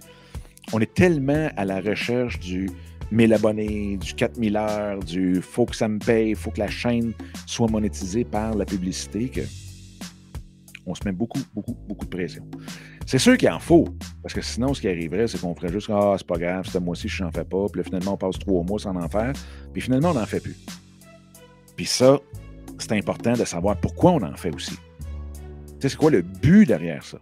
on 0.71 0.79
est 0.79 0.93
tellement 0.93 1.49
à 1.57 1.65
la 1.65 1.81
recherche 1.81 2.39
du 2.39 2.69
1000 3.11 3.33
abonnés, 3.33 3.97
du 3.97 4.13
4000 4.13 4.55
heures, 4.57 4.99
du 4.99 5.41
faut 5.41 5.65
que 5.65 5.75
ça 5.75 5.87
me 5.87 5.99
paye, 5.99 6.35
faut 6.35 6.51
que 6.51 6.59
la 6.59 6.69
chaîne 6.69 7.13
soit 7.45 7.67
monétisée 7.67 8.23
par 8.23 8.55
la 8.55 8.65
publicité 8.65 9.29
que 9.29 9.41
on 10.85 10.95
se 10.95 11.01
met 11.05 11.11
beaucoup, 11.11 11.39
beaucoup, 11.53 11.77
beaucoup 11.87 12.05
de 12.05 12.09
pression. 12.09 12.43
C'est 13.05 13.19
sûr 13.19 13.37
qu'il 13.37 13.49
en 13.49 13.59
faut, 13.59 13.87
parce 14.21 14.33
que 14.33 14.41
sinon, 14.41 14.73
ce 14.73 14.81
qui 14.81 14.87
arriverait, 14.87 15.27
c'est 15.27 15.39
qu'on 15.39 15.55
ferait 15.55 15.71
juste 15.71 15.89
Ah, 15.89 16.15
c'est 16.17 16.27
pas 16.27 16.37
grave, 16.37 16.65
ce 16.65 16.77
mois-ci, 16.77 17.07
je 17.07 17.23
n'en 17.23 17.31
fais 17.31 17.43
pas. 17.43 17.65
Puis 17.71 17.83
finalement, 17.83 18.13
on 18.13 18.17
passe 18.17 18.39
trois 18.39 18.63
mois 18.63 18.79
sans 18.79 18.95
en 18.95 19.09
faire. 19.09 19.33
Puis 19.71 19.81
finalement, 19.81 20.11
on 20.11 20.15
n'en 20.15 20.25
fait 20.25 20.39
plus. 20.39 20.57
Puis 21.75 21.85
ça, 21.85 22.19
c'est 22.77 22.93
important 22.93 23.33
de 23.33 23.45
savoir 23.45 23.77
pourquoi 23.77 24.11
on 24.11 24.21
en 24.21 24.35
fait 24.35 24.53
aussi. 24.53 24.75
Tu 24.75 24.77
sais, 25.79 25.89
c'est 25.89 25.97
quoi 25.97 26.11
le 26.11 26.21
but 26.21 26.65
derrière 26.65 27.03
ça? 27.03 27.17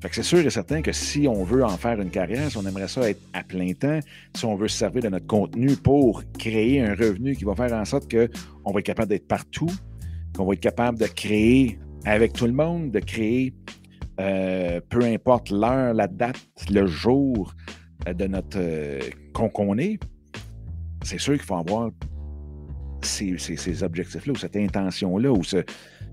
Fait 0.00 0.08
que 0.08 0.14
c'est 0.14 0.22
sûr 0.22 0.38
et 0.38 0.48
certain 0.48 0.80
que 0.80 0.92
si 0.92 1.28
on 1.28 1.44
veut 1.44 1.62
en 1.62 1.76
faire 1.76 2.00
une 2.00 2.08
carrière, 2.08 2.50
si 2.50 2.56
on 2.56 2.66
aimerait 2.66 2.88
ça 2.88 3.08
être 3.08 3.20
à 3.34 3.42
plein 3.42 3.72
temps, 3.74 4.00
si 4.34 4.46
on 4.46 4.56
veut 4.56 4.68
se 4.68 4.78
servir 4.78 5.02
de 5.02 5.10
notre 5.10 5.26
contenu 5.26 5.76
pour 5.76 6.22
créer 6.38 6.80
un 6.80 6.94
revenu 6.94 7.36
qui 7.36 7.44
va 7.44 7.54
faire 7.54 7.72
en 7.74 7.84
sorte 7.84 8.10
qu'on 8.10 8.72
va 8.72 8.80
être 8.80 8.86
capable 8.86 9.10
d'être 9.10 9.28
partout, 9.28 9.70
qu'on 10.34 10.46
va 10.46 10.54
être 10.54 10.60
capable 10.60 10.98
de 10.98 11.06
créer 11.06 11.78
avec 12.04 12.32
tout 12.32 12.46
le 12.46 12.52
monde, 12.52 12.90
de 12.90 13.00
créer 13.00 13.54
euh, 14.20 14.80
peu 14.88 15.02
importe 15.04 15.50
l'heure, 15.50 15.94
la 15.94 16.06
date, 16.06 16.36
le 16.70 16.86
jour 16.86 17.54
euh, 18.06 18.12
de 18.12 18.26
notre 18.26 18.58
euh, 18.58 19.00
qu'on 19.32 19.78
est, 19.78 19.98
c'est 21.02 21.18
sûr 21.18 21.34
qu'il 21.34 21.44
faut 21.44 21.56
avoir 21.56 21.90
ces, 23.02 23.82
objectifs-là, 23.82 24.32
ou 24.32 24.36
cette 24.36 24.56
intention-là, 24.56 25.32
ou 25.32 25.40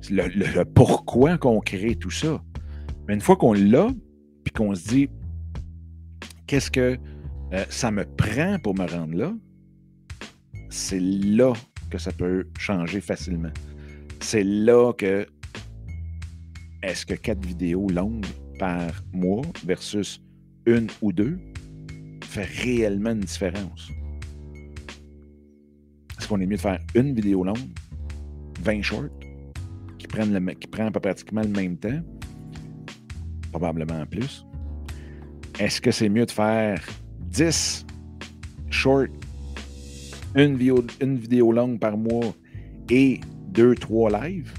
le 0.09 0.63
pourquoi 0.63 1.37
qu'on 1.37 1.59
crée 1.59 1.95
tout 1.95 2.11
ça. 2.11 2.41
Mais 3.07 3.15
une 3.15 3.21
fois 3.21 3.35
qu'on 3.35 3.51
l'a, 3.51 3.89
puis 4.45 4.53
qu'on 4.53 4.73
se 4.73 4.87
dit, 4.87 5.09
qu'est-ce 6.45 6.71
que 6.71 6.97
ça 7.69 7.91
me 7.91 8.05
prend 8.05 8.57
pour 8.59 8.75
me 8.75 8.85
rendre 8.89 9.15
là, 9.17 9.33
c'est 10.69 10.99
là 10.99 11.51
que 11.89 11.97
ça 11.97 12.11
peut 12.13 12.47
changer 12.57 13.01
facilement. 13.01 13.51
C'est 14.21 14.43
là 14.43 14.93
que 14.93 15.27
est-ce 16.87 17.05
que 17.05 17.15
quatre 17.15 17.45
vidéos 17.45 17.89
longues 17.89 18.25
par 18.59 18.91
mois 19.11 19.43
versus 19.65 20.23
une 20.65 20.87
ou 21.01 21.11
deux 21.11 21.37
fait 22.23 22.45
réellement 22.45 23.11
une 23.11 23.19
différence? 23.19 23.91
Est-ce 26.17 26.29
qu'on 26.29 26.39
est 26.39 26.45
mieux 26.45 26.55
de 26.55 26.61
faire 26.61 26.79
une 26.95 27.13
vidéo 27.13 27.43
longue, 27.43 27.57
20 28.61 28.81
shorts, 28.81 29.09
qui 29.97 30.07
prennent, 30.07 30.55
qui 30.55 30.67
pratiquement 30.67 31.41
le 31.41 31.49
même 31.49 31.77
temps, 31.77 31.99
probablement 33.51 34.05
plus. 34.05 34.45
Est-ce 35.59 35.81
que 35.81 35.91
c'est 35.91 36.07
mieux 36.07 36.25
de 36.25 36.31
faire 36.31 36.81
10 37.19 37.85
shorts, 38.69 39.07
une 40.35 40.55
vidéo, 40.55 40.85
une 41.01 41.17
vidéo 41.17 41.51
longue 41.51 41.79
par 41.79 41.97
mois 41.97 42.33
et 42.89 43.19
2-3 43.51 44.23
lives? 44.23 44.53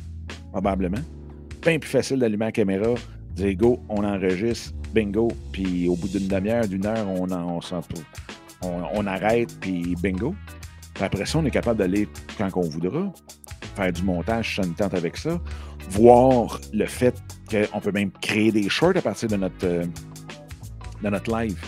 Probablement. 0.52 1.00
Bien 1.62 1.78
plus 1.78 1.90
facile 1.90 2.18
d'allumer 2.18 2.46
la 2.46 2.52
caméra, 2.52 2.94
dire 3.34 3.56
go, 3.56 3.80
on 3.88 4.04
enregistre, 4.04 4.72
bingo, 4.94 5.28
puis 5.52 5.88
au 5.88 5.96
bout 5.96 6.08
d'une 6.08 6.28
demi-heure, 6.28 6.66
d'une 6.66 6.86
heure, 6.86 7.06
on, 7.08 7.30
on, 7.30 7.60
on, 8.62 8.82
on, 8.94 9.06
arrête, 9.06 9.58
puis 9.60 9.94
bingo. 10.02 10.34
Après 11.00 11.26
ça, 11.26 11.38
on 11.38 11.44
est 11.44 11.50
capable 11.50 11.78
d'aller 11.78 12.08
quand 12.36 12.50
on 12.56 12.62
voudra, 12.62 13.12
faire 13.76 13.92
du 13.92 14.02
montage 14.02 14.56
ça 14.56 14.88
avec 14.92 15.16
ça, 15.16 15.40
voir 15.90 16.60
le 16.72 16.86
fait 16.86 17.14
qu'on 17.50 17.80
peut 17.80 17.92
même 17.92 18.10
créer 18.20 18.50
des 18.50 18.68
shorts 18.68 18.96
à 18.96 19.02
partir 19.02 19.28
de 19.28 19.36
notre, 19.36 19.64
euh, 19.64 19.84
de 21.02 21.08
notre 21.08 21.36
live. 21.36 21.58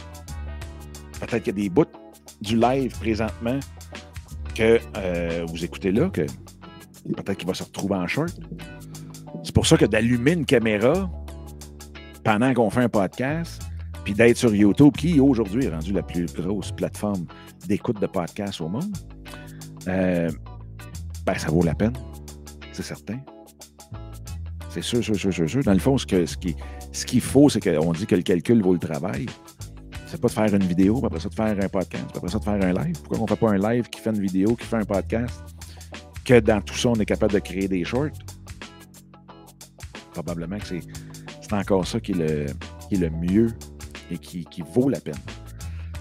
Peut-être 1.20 1.44
qu'il 1.44 1.58
y 1.58 1.60
a 1.60 1.62
des 1.62 1.68
bouts 1.68 1.84
du 2.40 2.56
live 2.56 2.98
présentement 2.98 3.60
que 4.54 4.80
euh, 4.96 5.44
vous 5.48 5.64
écoutez 5.64 5.92
là, 5.92 6.08
que 6.08 6.22
peut-être 6.22 7.36
qu'il 7.36 7.46
va 7.46 7.54
se 7.54 7.62
retrouver 7.62 7.96
en 7.96 8.06
short. 8.06 8.34
C'est 9.50 9.54
pour 9.54 9.66
ça 9.66 9.76
que 9.76 9.84
d'allumer 9.84 10.34
une 10.34 10.46
caméra 10.46 11.10
pendant 12.22 12.54
qu'on 12.54 12.70
fait 12.70 12.82
un 12.82 12.88
podcast, 12.88 13.60
puis 14.04 14.14
d'être 14.14 14.36
sur 14.36 14.54
YouTube, 14.54 14.92
qui 14.96 15.18
aujourd'hui 15.18 15.64
est 15.64 15.70
rendu 15.70 15.92
la 15.92 16.04
plus 16.04 16.26
grosse 16.26 16.70
plateforme 16.70 17.24
d'écoute 17.66 18.00
de 18.00 18.06
podcast 18.06 18.60
au 18.60 18.68
monde, 18.68 18.96
euh, 19.88 20.30
ben, 21.26 21.34
ça 21.36 21.48
vaut 21.48 21.64
la 21.64 21.74
peine, 21.74 21.94
c'est 22.70 22.84
certain. 22.84 23.18
C'est 24.68 24.84
sûr, 24.84 25.02
sûr, 25.02 25.16
sûr, 25.16 25.32
sûr, 25.32 25.50
sûr. 25.50 25.64
Dans 25.64 25.72
le 25.72 25.80
fond, 25.80 25.98
ce 25.98 26.06
qu'il 26.06 26.28
ce 26.28 26.36
qui, 26.36 26.54
ce 26.92 27.18
faut, 27.18 27.48
c'est 27.48 27.60
qu'on 27.60 27.90
dit 27.90 28.06
que 28.06 28.14
le 28.14 28.22
calcul 28.22 28.62
vaut 28.62 28.74
le 28.74 28.78
travail. 28.78 29.26
C'est 30.06 30.20
pas 30.20 30.28
de 30.28 30.32
faire 30.32 30.54
une 30.54 30.62
vidéo, 30.62 30.98
puis 30.98 31.06
après 31.06 31.18
ça 31.18 31.28
de 31.28 31.34
faire 31.34 31.64
un 31.64 31.68
podcast, 31.68 32.04
puis 32.06 32.18
après 32.18 32.30
ça 32.30 32.38
de 32.38 32.44
faire 32.44 32.52
un 32.54 32.84
live. 32.84 33.00
Pourquoi 33.00 33.18
on 33.18 33.22
ne 33.22 33.28
fait 33.28 33.36
pas 33.36 33.50
un 33.50 33.58
live 33.58 33.88
qui 33.88 34.00
fait 34.00 34.10
une 34.10 34.22
vidéo, 34.22 34.54
qui 34.54 34.64
fait 34.64 34.76
un 34.76 34.84
podcast, 34.84 35.42
que 36.24 36.38
dans 36.38 36.60
tout 36.60 36.76
ça, 36.76 36.90
on 36.90 36.94
est 36.94 37.04
capable 37.04 37.32
de 37.32 37.40
créer 37.40 37.66
des 37.66 37.82
shorts? 37.82 38.10
Probablement 40.22 40.58
que 40.58 40.66
c'est 40.66 41.52
encore 41.52 41.86
ça 41.86 41.98
qui 41.98 42.12
est, 42.12 42.14
le, 42.14 42.46
qui 42.88 42.96
le 42.96 43.10
mieux 43.10 43.48
et 44.10 44.18
qui, 44.18 44.44
qui 44.44 44.62
vaut 44.62 44.88
la 44.88 45.00
peine. 45.00 45.14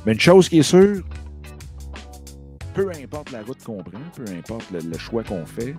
Mais 0.06 0.14
une 0.14 0.20
chose 0.20 0.50
qui 0.50 0.60
est 0.60 0.64
sûre, 0.64 1.04
peu 2.74 2.90
importe 3.02 3.32
la 3.32 3.42
route 3.42 3.64
qu'on 3.64 3.84
prend, 3.84 4.00
peu 4.16 4.26
importe 4.32 4.72
le 4.72 4.98
choix 4.98 5.24
qu'on 5.24 5.46
fait, 5.46 5.76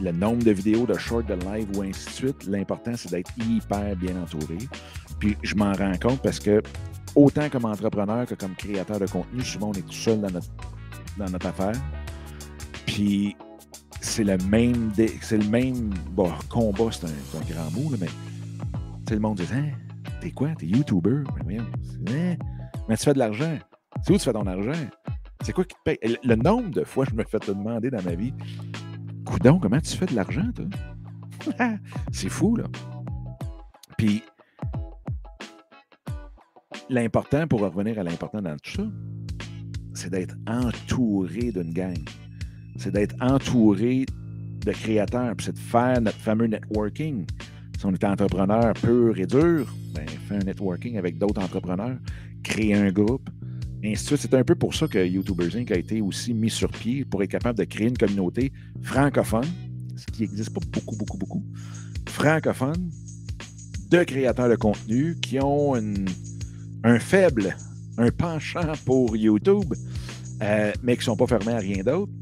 le 0.00 0.12
nombre 0.12 0.44
de 0.44 0.50
vidéos, 0.52 0.86
de 0.86 0.94
shorts, 0.94 1.24
de 1.24 1.34
live 1.34 1.68
ou 1.76 1.82
ainsi 1.82 2.06
de 2.06 2.10
suite. 2.10 2.46
L'important, 2.46 2.92
c'est 2.96 3.10
d'être 3.10 3.30
hyper 3.38 3.96
bien 3.96 4.16
entouré. 4.20 4.58
Puis 5.18 5.36
je 5.42 5.54
m'en 5.54 5.72
rends 5.72 5.96
compte 6.00 6.22
parce 6.22 6.38
que 6.38 6.62
autant 7.14 7.48
comme 7.48 7.64
entrepreneur 7.64 8.26
que 8.26 8.34
comme 8.34 8.54
créateur 8.54 9.00
de 9.00 9.06
contenu, 9.06 9.42
souvent 9.42 9.70
on 9.70 9.72
est 9.72 9.86
tout 9.86 9.92
seul 9.92 10.20
dans 10.20 10.30
notre, 10.30 10.48
dans 11.18 11.30
notre 11.30 11.46
affaire. 11.46 11.74
Puis 12.86 13.36
c'est 14.16 14.24
le 14.24 14.38
même 14.48 14.92
c'est 15.20 15.36
le 15.36 15.46
même 15.50 15.92
bon, 16.12 16.32
combat, 16.48 16.90
c'est 16.90 17.04
un, 17.04 17.40
grand 17.50 17.70
mot, 17.72 17.90
là, 17.90 17.98
mais 18.00 18.08
le 19.10 19.20
monde 19.20 19.36
dit 19.36 19.46
hein, 19.52 19.66
T'es 20.22 20.30
quoi? 20.30 20.54
T'es 20.58 20.64
YouTuber? 20.64 21.22
Mais, 21.44 21.58
hein? 21.58 22.36
mais 22.88 22.96
tu 22.96 23.04
fais 23.04 23.12
de 23.12 23.18
l'argent. 23.18 23.58
C'est 24.02 24.14
où 24.14 24.16
tu 24.16 24.24
fais 24.24 24.32
ton 24.32 24.46
argent? 24.46 24.72
C'est 25.42 25.52
quoi 25.52 25.66
qui 25.66 25.74
te 25.74 25.80
paye? 25.84 25.98
Le, 26.02 26.16
le 26.24 26.34
nombre 26.34 26.70
de 26.70 26.82
fois 26.82 27.04
que 27.04 27.10
je 27.10 27.16
me 27.16 27.24
fais 27.24 27.38
te 27.40 27.50
demander 27.50 27.90
dans 27.90 28.02
ma 28.02 28.14
vie 28.14 28.32
Coudon, 29.26 29.58
comment 29.58 29.80
tu 29.80 29.94
fais 29.94 30.06
de 30.06 30.14
l'argent, 30.14 30.48
toi? 30.54 30.64
c'est 32.10 32.30
fou, 32.30 32.56
là. 32.56 32.64
Puis, 33.98 34.22
l'important, 36.88 37.46
pour 37.46 37.60
revenir 37.60 37.98
à 37.98 38.02
l'important 38.02 38.40
dans 38.40 38.56
tout 38.56 38.70
ça, 38.70 38.82
c'est 39.92 40.08
d'être 40.08 40.36
entouré 40.48 41.52
d'une 41.52 41.74
gang. 41.74 42.02
C'est 42.78 42.92
d'être 42.92 43.14
entouré 43.20 44.06
de 44.64 44.72
créateurs, 44.72 45.34
puis 45.36 45.46
c'est 45.46 45.54
de 45.54 45.58
faire 45.58 46.00
notre 46.00 46.18
fameux 46.18 46.46
networking. 46.46 47.24
Si 47.78 47.86
on 47.86 47.92
est 47.92 48.04
entrepreneur 48.04 48.72
pur 48.74 49.18
et 49.18 49.26
dur, 49.26 49.72
ben, 49.94 50.06
faire 50.28 50.40
un 50.40 50.44
networking 50.44 50.98
avec 50.98 51.18
d'autres 51.18 51.42
entrepreneurs, 51.42 51.96
créer 52.42 52.74
un 52.74 52.90
groupe, 52.90 53.28
c'est 53.94 54.34
un 54.34 54.44
peu 54.44 54.54
pour 54.54 54.74
ça 54.74 54.88
que 54.88 55.06
YouTubers 55.06 55.54
Inc. 55.56 55.70
a 55.70 55.76
été 55.76 56.00
aussi 56.00 56.34
mis 56.34 56.50
sur 56.50 56.70
pied 56.70 57.04
pour 57.04 57.22
être 57.22 57.30
capable 57.30 57.58
de 57.58 57.64
créer 57.64 57.88
une 57.88 57.96
communauté 57.96 58.52
francophone, 58.82 59.46
ce 59.96 60.06
qui 60.06 60.22
n'existe 60.22 60.52
pas 60.52 60.60
beaucoup, 60.72 60.96
beaucoup, 60.96 61.18
beaucoup, 61.18 61.44
francophone, 62.08 62.90
de 63.90 64.02
créateurs 64.02 64.48
de 64.48 64.56
contenu 64.56 65.16
qui 65.20 65.38
ont 65.40 65.74
un 66.84 66.98
faible, 66.98 67.56
un 67.98 68.10
penchant 68.10 68.72
pour 68.84 69.16
YouTube, 69.16 69.72
euh, 70.42 70.72
mais 70.82 70.94
qui 70.94 71.00
ne 71.00 71.04
sont 71.04 71.16
pas 71.16 71.26
fermés 71.26 71.52
à 71.52 71.58
rien 71.58 71.82
d'autre, 71.82 72.12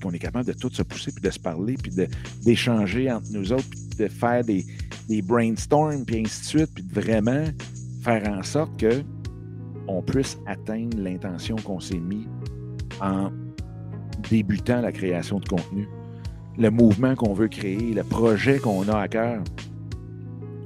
qu'on 0.00 0.12
est 0.12 0.18
capable 0.18 0.46
de 0.46 0.52
tout 0.52 0.70
se 0.70 0.82
pousser, 0.82 1.12
puis 1.12 1.22
de 1.22 1.30
se 1.30 1.38
parler, 1.38 1.74
puis 1.74 1.92
d'échanger 2.42 3.10
entre 3.10 3.26
nous 3.32 3.52
autres, 3.52 3.68
puis 3.70 3.98
de 3.98 4.08
faire 4.08 4.44
des, 4.44 4.64
des 5.08 5.22
brainstorms, 5.22 6.04
puis 6.04 6.20
ainsi 6.20 6.40
de 6.40 6.46
suite, 6.46 6.70
puis 6.74 6.84
de 6.84 6.94
vraiment 6.94 7.44
faire 8.02 8.28
en 8.28 8.42
sorte 8.42 8.78
que 8.78 9.02
on 9.88 10.02
puisse 10.02 10.38
atteindre 10.46 10.96
l'intention 10.98 11.56
qu'on 11.56 11.80
s'est 11.80 11.98
mis 11.98 12.26
en 13.00 13.30
débutant 14.30 14.80
la 14.80 14.92
création 14.92 15.40
de 15.40 15.48
contenu. 15.48 15.88
Le 16.58 16.70
mouvement 16.70 17.14
qu'on 17.14 17.32
veut 17.32 17.48
créer, 17.48 17.92
le 17.92 18.04
projet 18.04 18.58
qu'on 18.58 18.88
a 18.88 18.98
à 18.98 19.08
cœur. 19.08 19.42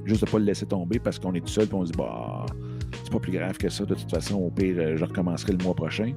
Juste 0.05 0.21
de 0.21 0.27
ne 0.27 0.31
pas 0.31 0.39
le 0.39 0.45
laisser 0.45 0.65
tomber 0.65 0.99
parce 0.99 1.17
qu'on 1.17 1.33
est 1.33 1.41
tout 1.41 1.47
seul 1.47 1.65
et 1.65 1.73
on 1.73 1.85
se 1.85 1.91
dit 1.91 1.97
bah 1.97 2.45
c'est 3.03 3.11
pas 3.11 3.19
plus 3.19 3.31
grave 3.31 3.57
que 3.57 3.69
ça, 3.69 3.85
de 3.85 3.93
toute 3.93 4.09
façon, 4.09 4.35
au 4.35 4.49
pire, 4.49 4.97
je 4.97 5.03
recommencerai 5.03 5.53
le 5.53 5.63
mois 5.63 5.75
prochain. 5.75 6.13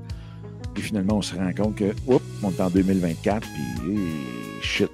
Et 0.76 0.80
finalement, 0.80 1.16
on 1.16 1.22
se 1.22 1.34
rend 1.34 1.52
compte 1.52 1.76
que, 1.76 1.92
oups, 2.06 2.24
on 2.42 2.50
est 2.50 2.60
en 2.60 2.70
2024, 2.70 3.46
puis 3.46 3.98
shit, 4.62 4.90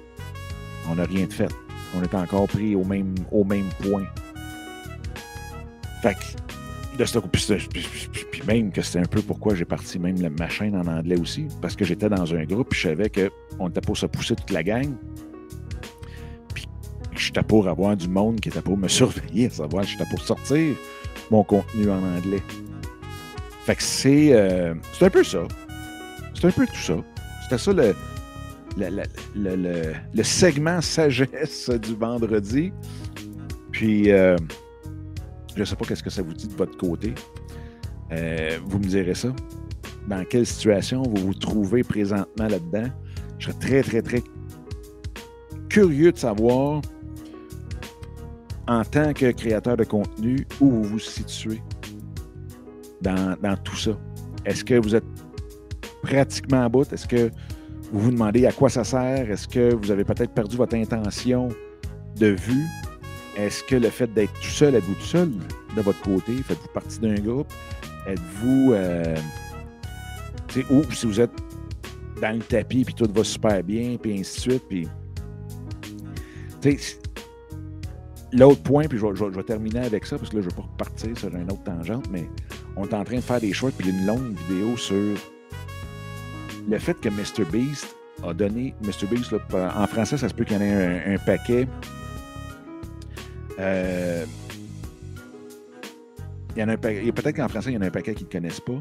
on 0.89 0.95
n'a 0.95 1.05
rien 1.05 1.25
de 1.25 1.33
fait. 1.33 1.51
On 1.95 2.01
est 2.01 2.13
encore 2.15 2.47
pris 2.47 2.75
au 2.75 2.83
même, 2.83 3.15
au 3.31 3.43
même 3.43 3.69
point. 3.81 4.05
Fait 6.01 6.15
que 6.15 6.97
de 6.97 7.05
ce 7.05 7.19
puis, 7.19 8.41
même 8.47 8.71
que 8.71 8.81
c'était 8.81 8.99
un 8.99 9.07
peu 9.07 9.21
pourquoi 9.21 9.55
j'ai 9.55 9.65
parti 9.65 9.99
même 9.99 10.17
ma 10.37 10.47
chaîne 10.47 10.75
en 10.75 10.87
anglais 10.87 11.19
aussi, 11.19 11.47
parce 11.61 11.75
que 11.75 11.83
j'étais 11.83 12.09
dans 12.09 12.33
un 12.33 12.43
groupe, 12.45 12.69
puis 12.69 12.79
je 12.79 12.89
savais 12.89 13.09
qu'on 13.09 13.69
était 13.69 13.81
pour 13.81 13.97
se 13.97 14.05
pousser 14.05 14.35
toute 14.35 14.51
la 14.51 14.63
gang. 14.63 14.93
Puis 16.53 16.67
j'étais 17.15 17.43
pour 17.43 17.67
avoir 17.67 17.97
du 17.97 18.07
monde 18.07 18.39
qui 18.39 18.49
était 18.49 18.61
pour 18.61 18.77
me 18.77 18.87
surveiller, 18.87 19.47
à 19.47 19.49
savoir, 19.49 19.83
j'étais 19.83 20.05
pour 20.09 20.21
sortir 20.21 20.75
mon 21.31 21.43
contenu 21.43 21.89
en 21.89 22.03
anglais. 22.03 22.41
Fait 23.65 23.75
que 23.75 23.83
c'est 23.83 24.29
euh, 24.33 24.75
c'est 24.93 25.05
un 25.05 25.09
peu 25.09 25.23
ça. 25.23 25.39
C'est 26.35 26.47
un 26.47 26.51
peu 26.51 26.67
tout 26.67 26.75
ça. 26.75 26.95
C'était 27.43 27.57
ça 27.57 27.73
le, 27.73 27.95
le, 28.77 29.03
le, 29.35 29.93
le, 30.13 30.23
segment 30.23 30.81
sagesse 30.81 31.69
du 31.69 31.95
vendredi. 31.95 32.71
Puis 33.71 34.11
euh, 34.11 34.37
je 35.55 35.61
ne 35.61 35.65
sais 35.65 35.75
pas 35.75 35.85
qu'est-ce 35.85 36.03
que 36.03 36.09
ça 36.09 36.21
vous 36.21 36.33
dit 36.33 36.47
de 36.47 36.55
votre 36.55 36.77
côté. 36.77 37.13
Euh, 38.11 38.59
vous 38.65 38.79
me 38.79 38.83
direz 38.83 39.15
ça. 39.15 39.29
Dans 40.07 40.23
quelle 40.25 40.45
situation 40.45 41.01
vous 41.03 41.27
vous 41.27 41.33
trouvez 41.33 41.83
présentement 41.83 42.47
là-dedans? 42.47 42.89
Je 43.39 43.47
serais 43.51 43.59
très, 43.59 43.83
très, 43.83 44.01
très 44.01 44.23
curieux 45.69 46.11
de 46.11 46.17
savoir, 46.17 46.81
en 48.67 48.83
tant 48.83 49.13
que 49.13 49.31
créateur 49.31 49.77
de 49.77 49.83
contenu, 49.83 50.45
où 50.61 50.69
vous 50.69 50.83
vous 50.83 50.99
situez 50.99 51.61
dans, 53.01 53.35
dans 53.41 53.57
tout 53.57 53.75
ça. 53.75 53.91
Est-ce 54.45 54.63
que 54.63 54.75
vous 54.75 54.95
êtes 54.95 55.03
pratiquement 56.05 56.63
à 56.63 56.69
bout? 56.69 56.91
Est-ce 56.93 57.07
que 57.07 57.31
vous 57.91 57.99
vous 57.99 58.11
demandez 58.11 58.45
à 58.45 58.51
quoi 58.51 58.69
ça 58.69 58.83
sert? 58.83 59.29
Est-ce 59.29 59.47
que 59.47 59.73
vous 59.73 59.91
avez 59.91 60.03
peut-être 60.03 60.31
perdu 60.31 60.55
votre 60.55 60.75
intention 60.75 61.49
de 62.17 62.27
vue? 62.27 62.65
Est-ce 63.37 63.63
que 63.63 63.75
le 63.75 63.89
fait 63.89 64.13
d'être 64.13 64.33
tout 64.33 64.47
seul, 64.47 64.75
êtes-vous 64.75 64.93
tout 64.95 65.01
seul 65.01 65.31
de 65.75 65.81
votre 65.81 66.01
côté? 66.01 66.33
Faites-vous 66.43 66.69
partie 66.73 66.99
d'un 66.99 67.15
groupe? 67.15 67.51
Êtes-vous. 68.07 68.73
Euh, 68.73 69.15
ou 70.69 70.83
si 70.91 71.05
vous 71.05 71.19
êtes 71.19 71.31
dans 72.21 72.37
le 72.37 72.43
tapis, 72.43 72.85
puis 72.85 72.93
tout 72.93 73.09
va 73.13 73.23
super 73.23 73.61
bien, 73.61 73.97
puis 74.01 74.19
ainsi 74.19 74.35
de 74.35 74.51
suite, 74.51 74.63
puis. 74.69 74.87
L'autre 78.31 78.63
point, 78.63 78.87
puis 78.87 78.97
je 78.97 79.05
vais, 79.05 79.43
terminer 79.43 79.81
avec 79.81 80.05
ça, 80.05 80.17
parce 80.17 80.29
que 80.29 80.37
là, 80.37 80.41
je 80.41 80.47
ne 80.47 80.51
vais 80.51 80.55
pas 80.55 80.67
repartir 80.67 81.17
sur 81.17 81.33
une 81.33 81.51
autre 81.51 81.63
tangente, 81.63 82.05
mais 82.11 82.27
on 82.75 82.85
est 82.85 82.93
en 82.93 83.03
train 83.03 83.17
de 83.17 83.21
faire 83.21 83.39
des 83.39 83.53
shorts, 83.53 83.71
puis 83.77 83.89
une 83.89 84.05
longue 84.05 84.35
vidéo 84.47 84.75
sur 84.75 85.15
le 86.67 86.79
fait 86.79 86.99
que 86.99 87.09
Mr. 87.09 87.45
Beast 87.51 87.95
a 88.23 88.33
donné. 88.33 88.73
Mr. 88.81 89.07
Beast, 89.09 89.33
en 89.53 89.87
français, 89.87 90.17
ça 90.17 90.29
se 90.29 90.33
peut 90.33 90.43
qu'il 90.43 90.57
y 90.57 90.59
en 90.59 90.63
ait 90.63 91.15
un, 91.15 91.17
paquet. 91.17 91.67
Euh, 93.59 94.25
il 96.55 96.59
y 96.61 96.63
en 96.63 96.69
a, 96.69 96.77
peut-être 96.77 97.35
qu'en 97.35 97.47
français, 97.47 97.71
il 97.71 97.75
y 97.75 97.77
en 97.77 97.81
a 97.81 97.87
un 97.87 97.91
paquet 97.91 98.15
qui 98.15 98.23
ne 98.23 98.29
connaissent 98.29 98.61
pas. 98.61 98.79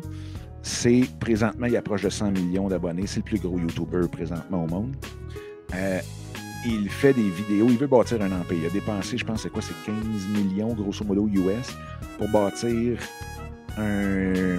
C'est 0.63 1.03
présentement, 1.21 1.67
il 1.67 1.77
approche 1.77 2.03
de 2.03 2.09
100 2.09 2.31
millions 2.31 2.69
d'abonnés. 2.69 3.07
C'est 3.07 3.21
le 3.21 3.25
plus 3.25 3.39
gros 3.39 3.59
YouTuber 3.59 4.09
présentement 4.11 4.65
au 4.65 4.67
monde. 4.67 4.97
Euh, 5.75 6.01
il 6.67 6.89
fait 6.89 7.13
des 7.13 7.29
vidéos, 7.29 7.67
il 7.69 7.77
veut 7.77 7.87
bâtir 7.87 8.23
un 8.23 8.33
empire. 8.33 8.59
Il 8.63 8.67
a 8.67 8.71
dépensé, 8.71 9.19
je 9.19 9.25
pense, 9.25 9.43
c'est 9.43 9.51
quoi, 9.51 9.61
c'est 9.61 9.75
15 9.85 9.97
millions, 10.29 10.73
grosso 10.73 11.05
modo, 11.05 11.29
US, 11.29 11.77
pour 12.17 12.29
bâtir 12.29 12.99
un. 13.77 14.59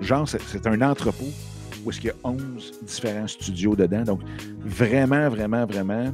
Genre, 0.00 0.28
c'est 0.28 0.66
un 0.66 0.82
entrepôt 0.82 1.32
où 1.84 1.90
est-ce 1.90 2.00
qu'il 2.00 2.10
y 2.10 2.12
a 2.12 2.28
11 2.28 2.80
différents 2.82 3.26
studios 3.26 3.76
dedans. 3.76 4.02
Donc, 4.02 4.20
vraiment, 4.60 5.28
vraiment, 5.28 5.66
vraiment. 5.66 6.12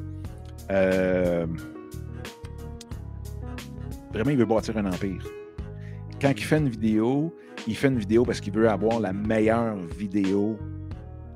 Euh, 0.70 1.46
vraiment, 4.12 4.30
il 4.30 4.36
veut 4.36 4.46
bâtir 4.46 4.76
un 4.76 4.86
empire. 4.86 5.24
Quand 6.20 6.32
il 6.36 6.44
fait 6.44 6.58
une 6.58 6.68
vidéo, 6.68 7.34
il 7.66 7.76
fait 7.76 7.88
une 7.88 7.98
vidéo 7.98 8.24
parce 8.24 8.40
qu'il 8.40 8.52
veut 8.52 8.68
avoir 8.68 9.00
la 9.00 9.12
meilleure 9.12 9.76
vidéo 9.96 10.58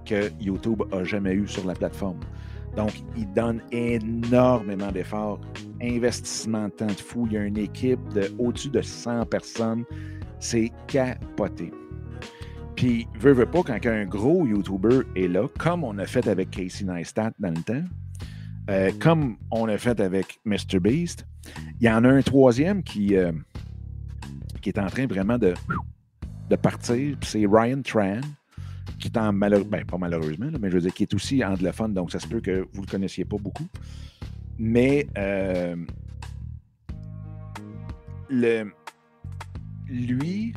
que 0.04 0.30
YouTube 0.40 0.82
a 0.92 1.04
jamais 1.04 1.32
eue 1.32 1.48
sur 1.48 1.66
la 1.66 1.74
plateforme. 1.74 2.20
Donc, 2.76 2.90
il 3.16 3.32
donne 3.32 3.62
énormément 3.70 4.90
d'efforts, 4.90 5.40
investissement 5.80 6.66
de 6.66 6.72
temps 6.72 6.86
de 6.86 6.92
fou. 6.92 7.26
Il 7.26 7.34
y 7.34 7.36
a 7.38 7.44
une 7.44 7.56
équipe 7.56 8.00
de 8.12 8.30
au-dessus 8.38 8.70
de 8.70 8.82
100 8.82 9.26
personnes. 9.26 9.84
C'est 10.40 10.72
capoté. 10.88 11.72
Puis, 12.76 13.06
veut, 13.18 13.32
veut 13.32 13.46
pas, 13.46 13.62
quand 13.62 13.78
un 13.86 14.04
gros 14.04 14.46
YouTuber 14.46 15.00
est 15.14 15.28
là, 15.28 15.48
comme 15.58 15.84
on 15.84 15.96
a 15.98 16.06
fait 16.06 16.26
avec 16.26 16.50
Casey 16.50 16.84
Neistat 16.84 17.32
dans 17.38 17.50
le 17.50 17.62
temps, 17.62 17.84
euh, 18.70 18.90
comme 18.98 19.36
on 19.50 19.68
a 19.68 19.78
fait 19.78 20.00
avec 20.00 20.40
MrBeast, 20.44 21.26
il 21.80 21.86
y 21.86 21.90
en 21.90 22.04
a 22.04 22.08
un 22.08 22.22
troisième 22.22 22.82
qui, 22.82 23.16
euh, 23.16 23.32
qui 24.62 24.70
est 24.70 24.78
en 24.78 24.86
train 24.86 25.06
vraiment 25.06 25.38
de, 25.38 25.54
de 26.50 26.56
partir, 26.56 27.16
c'est 27.22 27.46
Ryan 27.46 27.82
Tran, 27.82 28.20
qui 28.98 29.08
est 29.08 29.18
en 29.18 29.32
malheureusement, 29.32 29.70
ben, 29.70 29.84
pas 29.84 29.98
malheureusement, 29.98 30.50
mais 30.60 30.70
je 30.70 30.74
veux 30.74 30.80
dire, 30.82 30.94
qui 30.94 31.02
est 31.04 31.14
aussi 31.14 31.44
anglophone, 31.44 31.94
donc 31.94 32.10
ça 32.10 32.18
se 32.18 32.26
peut 32.26 32.40
que 32.40 32.66
vous 32.72 32.80
ne 32.80 32.86
le 32.86 32.90
connaissiez 32.90 33.24
pas 33.24 33.36
beaucoup. 33.38 33.66
Mais 34.58 35.06
euh, 35.18 35.76
le, 38.30 38.72
lui, 39.88 40.54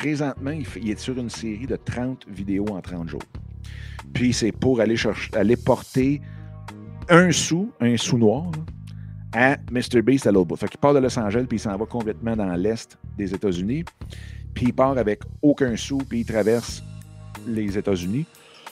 Présentement, 0.00 0.52
il, 0.76 0.90
est 0.90 0.98
sur 0.98 1.18
une 1.18 1.28
série 1.28 1.66
de 1.66 1.76
30 1.76 2.24
vidéos 2.26 2.64
en 2.70 2.80
30 2.80 3.06
jours. 3.06 3.22
Puis 4.14 4.32
c'est 4.32 4.50
pour 4.50 4.80
aller, 4.80 4.96
chercher, 4.96 5.30
aller 5.34 5.58
porter 5.58 6.22
un 7.10 7.30
sou, 7.30 7.70
un 7.80 7.98
sou 7.98 8.16
noir, 8.16 8.50
à 9.34 9.58
Mr. 9.70 10.00
Beast 10.00 10.26
à 10.26 10.32
l'autre 10.32 10.46
bout. 10.46 10.56
Fait 10.56 10.68
qu'il 10.68 10.80
part 10.80 10.94
de 10.94 11.00
Los 11.00 11.18
Angeles, 11.18 11.44
puis 11.46 11.58
il 11.58 11.60
s'en 11.60 11.76
va 11.76 11.84
complètement 11.84 12.34
dans 12.34 12.50
l'est 12.54 12.96
des 13.18 13.34
États-Unis. 13.34 13.84
Puis 14.54 14.68
il 14.68 14.72
part 14.72 14.96
avec 14.96 15.20
aucun 15.42 15.76
sou, 15.76 15.98
puis 15.98 16.20
il 16.20 16.24
traverse 16.24 16.82
les 17.46 17.76
États-Unis. 17.76 18.24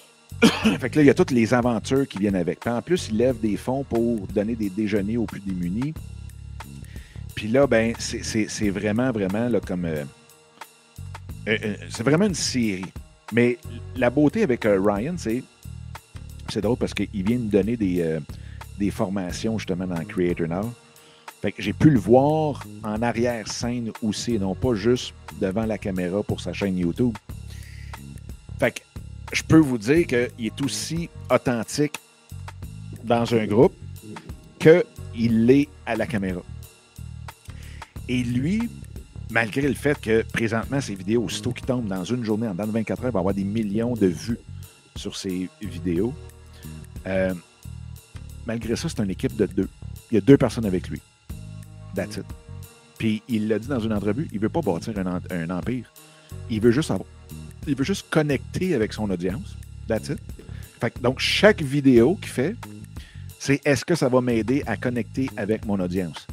fait 0.81 0.88
que 0.88 0.97
là, 0.97 1.03
il 1.03 1.09
y 1.09 1.11
a 1.11 1.14
toutes 1.14 1.33
les 1.33 1.53
aventures 1.53 2.09
qui 2.09 2.19
viennent 2.21 2.37
avec. 2.37 2.61
Puis 2.61 2.71
en 2.71 2.81
plus, 2.81 3.11
il 3.11 3.19
lève 3.19 3.38
des 3.38 3.59
fonds 3.59 3.85
pour 3.85 4.27
donner 4.29 4.57
des 4.57 4.71
déjeuners 4.71 5.19
aux 5.19 5.27
plus 5.27 5.41
démunis. 5.41 5.93
Puis 7.35 7.49
là, 7.49 7.67
ben, 7.67 7.93
c'est 7.99 8.71
vraiment, 8.71 9.12
vraiment 9.12 9.51
là, 9.51 9.61
comme. 9.61 9.85
Euh, 9.85 10.05
c'est 11.91 12.03
vraiment 12.03 12.27
une 12.27 12.35
série. 12.35 12.93
Mais 13.33 13.59
la 13.97 14.11
beauté 14.11 14.43
avec 14.43 14.65
euh, 14.65 14.81
Ryan, 14.81 15.15
c'est. 15.17 15.43
C'est 16.51 16.63
drôle 16.63 16.79
parce 16.79 16.95
qu'il 16.95 17.09
vient 17.13 17.37
de 17.37 17.51
donner 17.51 17.77
des, 17.77 18.19
des 18.79 18.91
formations 18.91 19.59
justement 19.59 19.87
dans 19.87 20.03
Creator 20.03 20.49
Now. 20.49 20.73
Fait 21.43 21.53
que 21.53 21.63
j'ai 21.63 21.75
pu 21.75 21.91
le 21.91 21.99
voir 21.99 22.65
en 22.83 23.03
arrière-scène 23.03 23.93
aussi, 24.03 24.39
non 24.39 24.55
pas 24.55 24.75
juste 24.75 25.13
devant 25.41 25.67
la 25.67 25.79
caméra 25.79 26.23
pour 26.23 26.41
sa 26.41 26.53
chaîne 26.53 26.79
YouTube. 26.79 27.15
Fait 28.59 28.73
que 28.73 28.81
je 29.33 29.43
peux 29.43 29.59
vous 29.59 29.79
dire 29.79 30.07
qu'il 30.07 30.47
est 30.47 30.63
aussi 30.63 31.09
authentique 31.31 31.97
dans 33.05 33.33
un 33.35 33.47
groupe 33.47 33.75
qu'il 34.59 35.47
l'est 35.47 35.69
à 35.87 35.95
la 35.95 36.07
caméra. 36.07 36.43
Et 38.09 38.23
lui, 38.23 38.69
malgré 39.31 39.69
le 39.69 39.75
fait 39.75 40.01
que 40.01 40.23
présentement, 40.23 40.81
ces 40.81 40.95
vidéos, 40.95 41.25
aussitôt 41.25 41.53
qui 41.53 41.62
tombent 41.62 41.88
dans 41.88 42.05
une 42.05 42.25
journée, 42.25 42.49
en 42.49 42.55
dans 42.55 42.67
24 42.67 43.03
heures, 43.03 43.11
il 43.11 43.12
va 43.12 43.21
avoir 43.21 43.35
des 43.35 43.45
millions 43.45 43.95
de 43.95 44.07
vues 44.07 44.38
sur 44.97 45.17
ces 45.17 45.49
vidéos. 45.61 46.14
Euh, 47.07 47.33
malgré 48.47 48.77
ça, 48.77 48.88
c'est 48.88 49.03
une 49.03 49.11
équipe 49.11 49.37
de 49.37 49.47
deux. 49.47 49.69
Il 50.11 50.14
y 50.17 50.19
a 50.19 50.21
deux 50.21 50.37
personnes 50.37 50.67
avec 50.67 50.88
lui. 50.88 51.01
That's 51.95 52.17
it. 52.17 52.25
Puis 52.97 53.23
il 53.29 53.49
l'a 53.49 53.59
dit 53.59 53.69
dans 53.69 53.81
une 53.81 53.93
entrevue, 53.93 54.29
il 54.33 54.37
ne 54.37 54.43
veut 54.43 54.49
pas 54.49 54.61
bâtir 54.61 54.95
un, 54.99 55.51
empire. 55.51 55.93
Il 56.51 56.61
veut 56.61 56.73
juste 56.73 56.93
il 57.67 57.77
veut 57.77 57.85
juste 57.85 58.07
connecter 58.11 58.75
avec 58.75 58.93
son 58.93 59.09
audience. 59.11 59.57
That's 59.87 60.09
it. 60.09 61.01
donc, 61.01 61.19
chaque 61.19 61.62
vidéo 61.62 62.17
qu'il 62.17 62.31
fait, 62.31 62.57
c'est 63.38 63.61
est-ce 63.64 63.85
que 63.85 63.95
ça 63.95 64.09
va 64.09 64.21
m'aider 64.21 64.62
à 64.67 64.77
connecter 64.77 65.29
avec 65.37 65.64
mon 65.64 65.79
audience? 65.79 66.27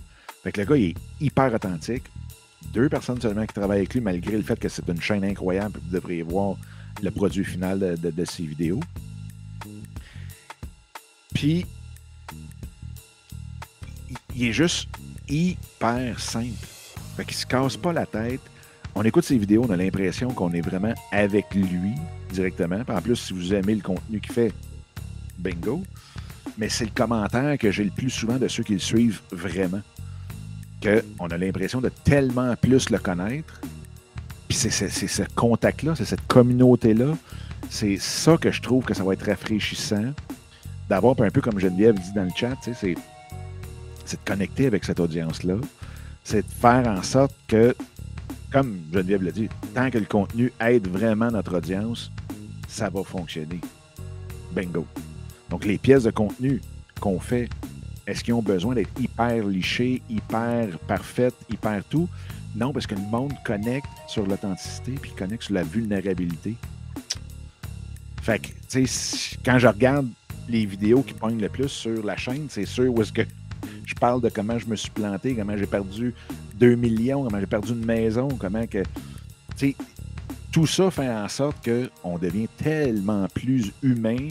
Fait 0.44 0.52
que 0.52 0.62
le 0.62 0.68
gars, 0.68 0.78
il 0.78 0.84
est 0.86 0.96
hyper 1.20 1.54
authentique 1.54 2.04
deux 2.74 2.90
personnes 2.90 3.22
seulement 3.22 3.46
qui 3.46 3.54
travaillent 3.54 3.80
avec 3.80 3.94
lui, 3.94 4.02
malgré 4.02 4.38
le 4.38 4.44
fait 4.44 4.60
que 4.60 4.70
c'est 4.70 4.88
une 4.88 5.02
chaîne 5.02 5.24
incroyable. 5.24 5.80
Vous 5.84 5.92
devriez 5.92 6.24
voir 6.24 6.58
le 7.02 7.12
produit 7.12 7.46
final 7.46 7.80
de, 8.00 8.26
ces 8.26 8.44
vidéos. 8.44 8.80
Puis, 11.34 11.66
il 14.36 14.48
est 14.48 14.54
juste 14.54 14.90
hyper 15.28 16.20
simple. 16.20 16.68
Fait 17.18 17.26
qu'il 17.26 17.36
se 17.36 17.46
casse 17.46 17.78
pas 17.78 17.94
la 17.94 18.06
tête. 18.06 18.42
On 18.94 19.04
écoute 19.04 19.26
ses 19.26 19.38
vidéos, 19.38 19.66
on 19.68 19.72
a 19.72 19.78
l'impression 19.78 20.34
qu'on 20.34 20.52
est 20.54 20.62
vraiment 20.62 20.94
avec 21.12 21.54
lui 21.54 21.92
directement. 22.32 22.82
en 22.88 23.02
plus, 23.02 23.16
si 23.18 23.34
vous 23.34 23.54
aimez 23.54 23.76
le 23.76 23.82
contenu 23.82 24.20
qu'il 24.20 24.34
fait, 24.34 24.54
bingo. 25.38 25.84
Mais 26.58 26.70
c'est 26.70 26.86
le 26.86 26.92
commentaire 26.92 27.58
que 27.58 27.72
j'ai 27.72 27.84
le 27.84 27.92
plus 27.92 28.10
souvent 28.10 28.38
de 28.38 28.48
ceux 28.48 28.64
qui 28.64 28.74
le 28.74 28.80
suivent 28.80 29.22
vraiment 29.32 29.82
qu'on 30.86 31.28
a 31.28 31.38
l'impression 31.38 31.82
de 31.82 31.90
tellement 31.90 32.56
plus 32.56 32.90
le 32.90 33.00
connaître. 33.00 33.60
Puis 34.48 34.58
c'est 34.58 34.70
ce 34.70 35.24
contact-là, 35.36 35.96
c'est 35.96 36.06
cette 36.06 36.28
communauté-là. 36.28 37.16
C'est 37.70 37.98
ça 37.98 38.38
que 38.38 38.52
je 38.52 38.62
trouve 38.62 38.86
que 38.86 38.94
ça 38.94 39.04
va 39.04 39.14
être 39.14 39.26
rafraîchissant 39.26 40.14
d'avoir, 40.88 41.20
un 41.20 41.32
peu 41.32 41.42
comme 41.42 41.60
Geneviève 41.60 41.96
dit 41.96 42.14
dans 42.14 42.24
le 42.24 42.30
chat, 42.36 42.56
c'est 42.62 42.94
de 42.94 44.20
connecter 44.24 44.68
avec 44.68 44.84
cette 44.84 45.00
audience-là. 45.00 45.56
C'est 46.24 46.44
de 46.44 46.52
faire 46.62 46.88
en 46.88 47.02
sorte 47.02 47.36
que, 47.48 47.76
comme 48.52 48.80
Geneviève 48.94 49.24
l'a 49.24 49.32
dit, 49.32 49.50
tant 49.74 49.90
que 49.90 49.98
le 49.98 50.06
contenu 50.06 50.54
aide 50.62 50.88
vraiment 50.88 51.32
notre 51.32 51.58
audience, 51.58 52.12
ça 52.68 52.90
va 52.90 53.04
fonctionner. 53.04 53.62
Bingo. 54.54 54.86
Donc, 55.50 55.66
les 55.66 55.78
pièces 55.78 56.04
de 56.04 56.12
contenu 56.12 56.62
qu'on 57.00 57.20
fait 57.20 57.50
est-ce 58.08 58.24
qu'ils 58.24 58.34
ont 58.34 58.42
besoin 58.42 58.76
d'être 58.76 58.92
hyper 59.00 59.44
lichés, 59.46 60.02
hyper 60.10 60.78
parfaites, 60.88 61.36
hyper 61.52 61.84
tout? 61.86 62.08
Non, 62.56 62.72
parce 62.72 62.88
que 62.88 62.96
le 62.96 63.02
monde 63.02 63.34
connecte 63.44 63.88
sur 64.08 64.26
l'authenticité 64.26 64.94
puis 65.02 65.12
connecte 65.12 65.44
sur 65.44 65.56
la 65.56 65.64
vulnérabilité. 65.64 66.56
Fait 68.22 68.40
que, 68.40 68.48
tu 68.70 68.88
sais, 68.88 69.38
quand 69.44 69.60
je 69.60 69.68
regarde 69.68 70.08
les 70.48 70.66
vidéos 70.66 71.02
qui 71.02 71.14
pognent 71.14 71.42
le 71.42 71.50
plus 71.50 71.68
sur 71.68 72.04
la 72.04 72.16
chaîne, 72.16 72.48
c'est 72.50 72.66
sûr 72.66 72.94
où 72.94 73.02
est-ce 73.02 73.12
que 73.14 73.24
je 73.86 73.94
parle 73.96 74.22
de 74.22 74.30
comment 74.30 74.58
je 74.58 74.68
me 74.68 74.76
suis 74.76 74.90
planté, 74.92 75.36
comment 75.36 75.58
j'ai 75.58 75.68
perdu 75.68 76.14
2 76.56 76.76
millions, 76.76 77.24
comment 77.24 77.40
j'ai 77.40 77.46
perdu 77.46 77.72
une 77.74 77.86
maison, 77.86 78.30
comment 78.30 78.66
que. 78.68 78.84
Tu 79.58 79.72
sais, 79.72 79.76
tout 80.52 80.68
ça 80.68 80.90
fait 80.90 81.10
en 81.10 81.28
sorte 81.28 81.58
qu'on 81.68 82.18
devient 82.18 82.48
tellement 82.58 83.28
plus 83.34 83.72
humain 83.84 84.30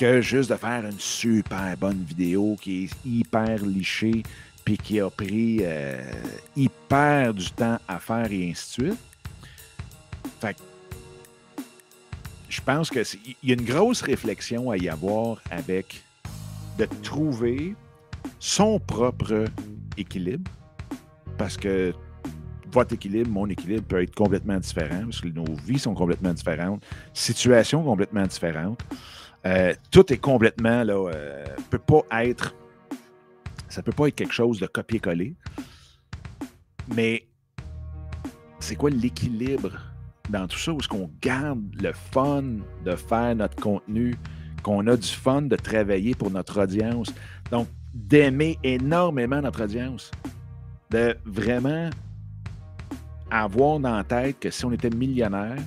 que 0.00 0.22
juste 0.22 0.48
de 0.48 0.56
faire 0.56 0.86
une 0.86 0.98
super 0.98 1.76
bonne 1.76 2.02
vidéo 2.04 2.56
qui 2.58 2.84
est 2.84 3.06
hyper 3.06 3.62
lichée 3.66 4.22
puis 4.64 4.78
qui 4.78 4.98
a 4.98 5.10
pris 5.10 5.58
euh, 5.60 6.00
hyper 6.56 7.34
du 7.34 7.50
temps 7.50 7.78
à 7.86 7.98
faire 7.98 8.32
et 8.32 8.50
ainsi 8.50 8.80
de 8.80 8.86
suite. 8.86 8.98
Fait 10.40 10.56
je 12.48 12.62
pense 12.62 12.88
qu'il 12.88 13.04
y 13.42 13.50
a 13.50 13.54
une 13.54 13.64
grosse 13.66 14.00
réflexion 14.00 14.70
à 14.70 14.78
y 14.78 14.88
avoir 14.88 15.36
avec 15.50 16.02
de 16.78 16.86
trouver 17.02 17.74
son 18.38 18.80
propre 18.80 19.44
équilibre 19.98 20.50
parce 21.36 21.58
que 21.58 21.92
votre 22.72 22.94
équilibre, 22.94 23.30
mon 23.30 23.46
équilibre 23.46 23.82
peut 23.82 24.02
être 24.02 24.14
complètement 24.14 24.58
différent 24.58 25.04
parce 25.04 25.20
que 25.20 25.28
nos 25.28 25.44
vies 25.64 25.78
sont 25.78 25.94
complètement 25.94 26.32
différentes, 26.32 26.84
situations 27.12 27.82
complètement 27.82 28.26
différentes. 28.26 28.80
Euh, 29.46 29.72
tout 29.90 30.12
est 30.12 30.18
complètement 30.18 30.84
là, 30.84 30.94
euh, 30.94 31.44
peut 31.70 31.78
pas 31.78 32.02
être, 32.24 32.54
ça 33.68 33.82
peut 33.82 33.92
pas 33.92 34.08
être 34.08 34.14
quelque 34.14 34.34
chose 34.34 34.60
de 34.60 34.66
copier-coller. 34.66 35.34
Mais 36.94 37.26
c'est 38.58 38.76
quoi 38.76 38.90
l'équilibre 38.90 39.72
dans 40.28 40.46
tout 40.46 40.58
ça? 40.58 40.72
Où 40.72 40.78
est-ce 40.78 40.88
qu'on 40.88 41.10
garde 41.20 41.62
le 41.80 41.92
fun 41.92 42.42
de 42.84 42.94
faire 42.96 43.34
notre 43.34 43.56
contenu, 43.56 44.14
qu'on 44.62 44.86
a 44.86 44.96
du 44.96 45.08
fun 45.08 45.42
de 45.42 45.56
travailler 45.56 46.14
pour 46.14 46.30
notre 46.30 46.62
audience? 46.62 47.12
Donc, 47.50 47.68
d'aimer 47.94 48.58
énormément 48.62 49.40
notre 49.40 49.64
audience, 49.64 50.10
de 50.90 51.16
vraiment 51.24 51.90
avoir 53.30 53.80
dans 53.80 53.96
la 53.96 54.04
tête 54.04 54.38
que 54.40 54.50
si 54.50 54.64
on 54.64 54.72
était 54.72 54.90
millionnaire 54.90 55.58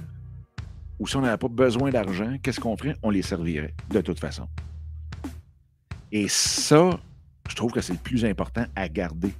ou 1.00 1.08
si 1.08 1.16
on 1.16 1.22
n'avait 1.22 1.38
pas 1.38 1.48
besoin 1.48 1.90
d'argent, 1.90 2.36
qu'est-ce 2.42 2.60
qu'on 2.60 2.78
ferait? 2.78 2.96
On 3.02 3.10
les 3.10 3.22
servirait 3.22 3.74
de 3.90 4.02
toute 4.02 4.20
façon. 4.20 4.48
Et 6.12 6.28
ça, 6.28 7.00
je 7.50 7.56
trouve 7.56 7.72
que 7.72 7.82
c'est 7.82 7.94
le 7.94 8.00
plus 8.00 8.24
important 8.26 8.66
à 8.76 8.88
garder. 8.88 9.34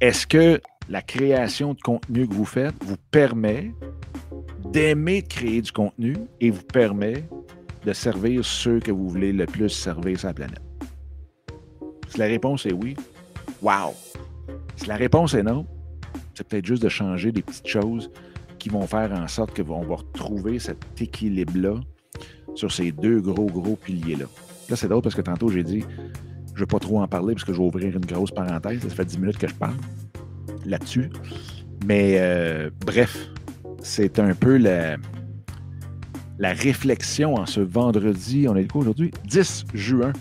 Est-ce 0.00 0.26
que 0.26 0.60
la 0.88 1.00
création 1.00 1.74
de 1.74 1.80
contenu 1.80 2.26
que 2.28 2.34
vous 2.34 2.44
faites 2.44 2.74
vous 2.84 2.96
permet 3.10 3.72
d'aimer 4.72 5.22
créer 5.22 5.62
du 5.62 5.72
contenu 5.72 6.16
et 6.40 6.50
vous 6.50 6.62
permet 6.62 7.24
de 7.84 7.92
servir 7.92 8.44
ceux 8.44 8.80
que 8.80 8.90
vous 8.90 9.08
voulez 9.08 9.32
le 9.32 9.46
plus 9.46 9.70
servir 9.70 10.18
sur 10.18 10.28
la 10.28 10.34
planète? 10.34 10.60
Si 12.08 12.18
la 12.18 12.26
réponse 12.26 12.66
est 12.66 12.72
oui, 12.72 12.96
wow! 13.62 13.94
Si 14.76 14.86
la 14.86 14.96
réponse 14.96 15.34
est 15.34 15.42
non, 15.42 15.64
c'est 16.40 16.48
peut-être 16.48 16.64
juste 16.64 16.82
de 16.82 16.88
changer 16.88 17.32
des 17.32 17.42
petites 17.42 17.66
choses 17.66 18.10
qui 18.58 18.70
vont 18.70 18.86
faire 18.86 19.12
en 19.12 19.28
sorte 19.28 19.62
qu'on 19.62 19.82
va 19.82 19.96
retrouver 19.96 20.58
cet 20.58 20.78
équilibre-là 20.98 21.74
sur 22.54 22.72
ces 22.72 22.92
deux 22.92 23.20
gros, 23.20 23.44
gros 23.44 23.76
piliers-là. 23.76 24.24
Là, 24.70 24.76
c'est 24.76 24.88
drôle 24.88 25.02
parce 25.02 25.14
que 25.14 25.20
tantôt, 25.20 25.50
j'ai 25.50 25.62
dit, 25.62 25.80
je 25.80 26.52
ne 26.54 26.58
vais 26.60 26.66
pas 26.66 26.78
trop 26.78 27.02
en 27.02 27.06
parler 27.06 27.34
parce 27.34 27.44
que 27.44 27.52
je 27.52 27.58
vais 27.58 27.64
ouvrir 27.64 27.94
une 27.94 28.06
grosse 28.06 28.30
parenthèse. 28.30 28.80
Ça 28.80 28.88
fait 28.88 29.04
10 29.04 29.18
minutes 29.18 29.36
que 29.36 29.48
je 29.48 29.54
parle 29.54 29.76
là-dessus. 30.64 31.10
Mais 31.84 32.16
euh, 32.20 32.70
bref, 32.86 33.28
c'est 33.82 34.18
un 34.18 34.34
peu 34.34 34.56
la, 34.56 34.96
la 36.38 36.54
réflexion 36.54 37.34
en 37.34 37.44
ce 37.44 37.60
vendredi. 37.60 38.46
On 38.48 38.56
est 38.56 38.66
quoi 38.66 38.80
aujourd'hui? 38.80 39.10
10 39.26 39.66
juin. 39.74 40.14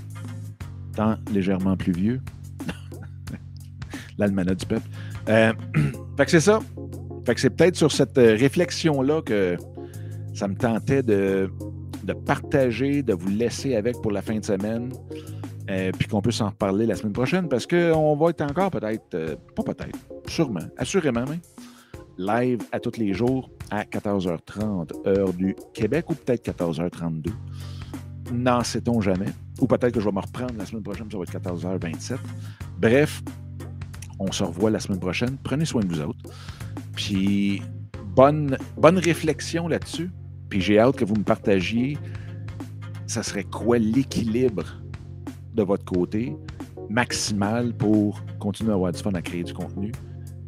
Temps 0.97 1.15
légèrement 1.31 1.77
pluvieux. 1.77 2.19
L'almanach 4.17 4.57
du 4.57 4.65
peuple. 4.65 4.89
Euh, 5.27 5.53
fait 6.17 6.25
que 6.25 6.31
c'est 6.31 6.39
ça. 6.39 6.59
Fait 7.25 7.35
que 7.35 7.41
c'est 7.41 7.49
peut-être 7.49 7.75
sur 7.75 7.91
cette 7.91 8.17
euh, 8.17 8.35
réflexion-là 8.35 9.21
que 9.21 9.57
ça 10.33 10.47
me 10.47 10.55
tentait 10.55 11.03
de, 11.03 11.51
de, 12.03 12.13
partager, 12.13 13.03
de 13.03 13.13
vous 13.13 13.29
laisser 13.29 13.75
avec 13.75 14.01
pour 14.01 14.11
la 14.11 14.21
fin 14.21 14.39
de 14.39 14.45
semaine. 14.45 14.91
Euh, 15.69 15.91
puis 15.97 16.07
qu'on 16.07 16.21
puisse 16.21 16.41
en 16.41 16.47
reparler 16.47 16.87
la 16.87 16.95
semaine 16.95 17.13
prochaine 17.13 17.47
parce 17.47 17.67
qu'on 17.67 18.15
va 18.15 18.29
être 18.31 18.41
encore 18.41 18.71
peut-être, 18.71 19.37
pas 19.55 19.61
peut-être, 19.61 19.99
sûrement, 20.25 20.65
assurément 20.77 21.25
même, 21.25 21.41
live 22.17 22.59
à 22.71 22.79
tous 22.79 22.97
les 22.97 23.13
jours 23.13 23.51
à 23.69 23.83
14h30 23.83 25.07
heure 25.07 25.31
du 25.33 25.55
Québec 25.73 26.09
ou 26.09 26.15
peut-être 26.15 26.43
14h32. 26.51 27.29
N'en 28.33 28.63
sait-on 28.63 28.99
jamais. 28.99 29.31
Ou 29.61 29.67
peut-être 29.67 29.93
que 29.93 29.99
je 29.99 30.05
vais 30.05 30.11
me 30.11 30.21
reprendre 30.21 30.53
la 30.57 30.65
semaine 30.65 30.83
prochaine, 30.83 31.07
ça 31.11 31.17
va 31.17 31.23
être 31.23 31.33
14h27. 31.33 32.17
Bref, 32.79 33.21
on 34.19 34.31
se 34.31 34.43
revoit 34.43 34.69
la 34.69 34.79
semaine 34.79 34.99
prochaine. 34.99 35.37
Prenez 35.43 35.65
soin 35.65 35.81
de 35.81 35.87
vous 35.87 36.01
autres. 36.01 36.19
Puis, 36.95 37.61
bonne, 38.15 38.57
réflexion 38.83 39.67
là-dessus. 39.67 40.11
Puis, 40.49 40.61
j'ai 40.61 40.79
hâte 40.79 40.95
que 40.95 41.05
vous 41.05 41.15
me 41.15 41.23
partagiez, 41.23 41.97
ça 43.07 43.23
serait 43.23 43.43
quoi 43.43 43.77
l'équilibre 43.77 44.81
de 45.55 45.63
votre 45.63 45.85
côté 45.85 46.35
maximal 46.89 47.73
pour 47.73 48.23
continuer 48.39 48.71
à 48.71 48.75
avoir 48.75 48.91
du 48.91 48.99
fun 49.01 49.13
à 49.13 49.21
créer 49.21 49.43
du 49.43 49.53
contenu, 49.53 49.91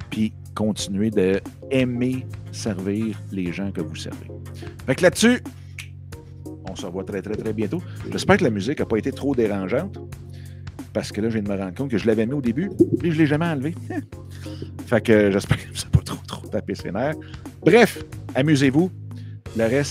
puis 0.09 0.33
continuer 0.55 1.11
d'aimer 1.11 2.25
servir 2.51 3.17
les 3.31 3.53
gens 3.53 3.71
que 3.71 3.81
vous 3.81 3.95
servez. 3.95 4.27
Fait 4.85 4.95
que 4.95 5.03
là-dessus, 5.03 5.41
on 6.69 6.75
se 6.75 6.85
revoit 6.85 7.03
très, 7.03 7.21
très, 7.21 7.35
très 7.35 7.53
bientôt. 7.53 7.81
J'espère 8.11 8.37
que 8.37 8.43
la 8.43 8.49
musique 8.49 8.79
n'a 8.79 8.85
pas 8.85 8.97
été 8.97 9.11
trop 9.11 9.35
dérangeante, 9.35 9.99
parce 10.93 11.11
que 11.11 11.21
là, 11.21 11.29
je 11.29 11.35
viens 11.39 11.43
de 11.43 11.49
me 11.49 11.57
rendre 11.57 11.73
compte 11.73 11.89
que 11.89 11.97
je 11.97 12.05
l'avais 12.05 12.25
mis 12.25 12.33
au 12.33 12.41
début, 12.41 12.69
puis 12.99 13.11
je 13.11 13.15
ne 13.15 13.21
l'ai 13.21 13.27
jamais 13.27 13.45
enlevé. 13.45 13.75
fait 14.85 15.01
que 15.01 15.31
j'espère 15.31 15.57
que 15.57 15.77
ça 15.77 15.85
n'a 15.85 15.91
pas 15.91 16.03
trop, 16.03 16.19
trop 16.27 16.47
tapé 16.47 16.75
ses 16.75 16.91
nerfs. 16.91 17.15
Bref, 17.63 18.03
amusez-vous. 18.35 18.91
Le 19.57 19.65
reste, 19.65 19.89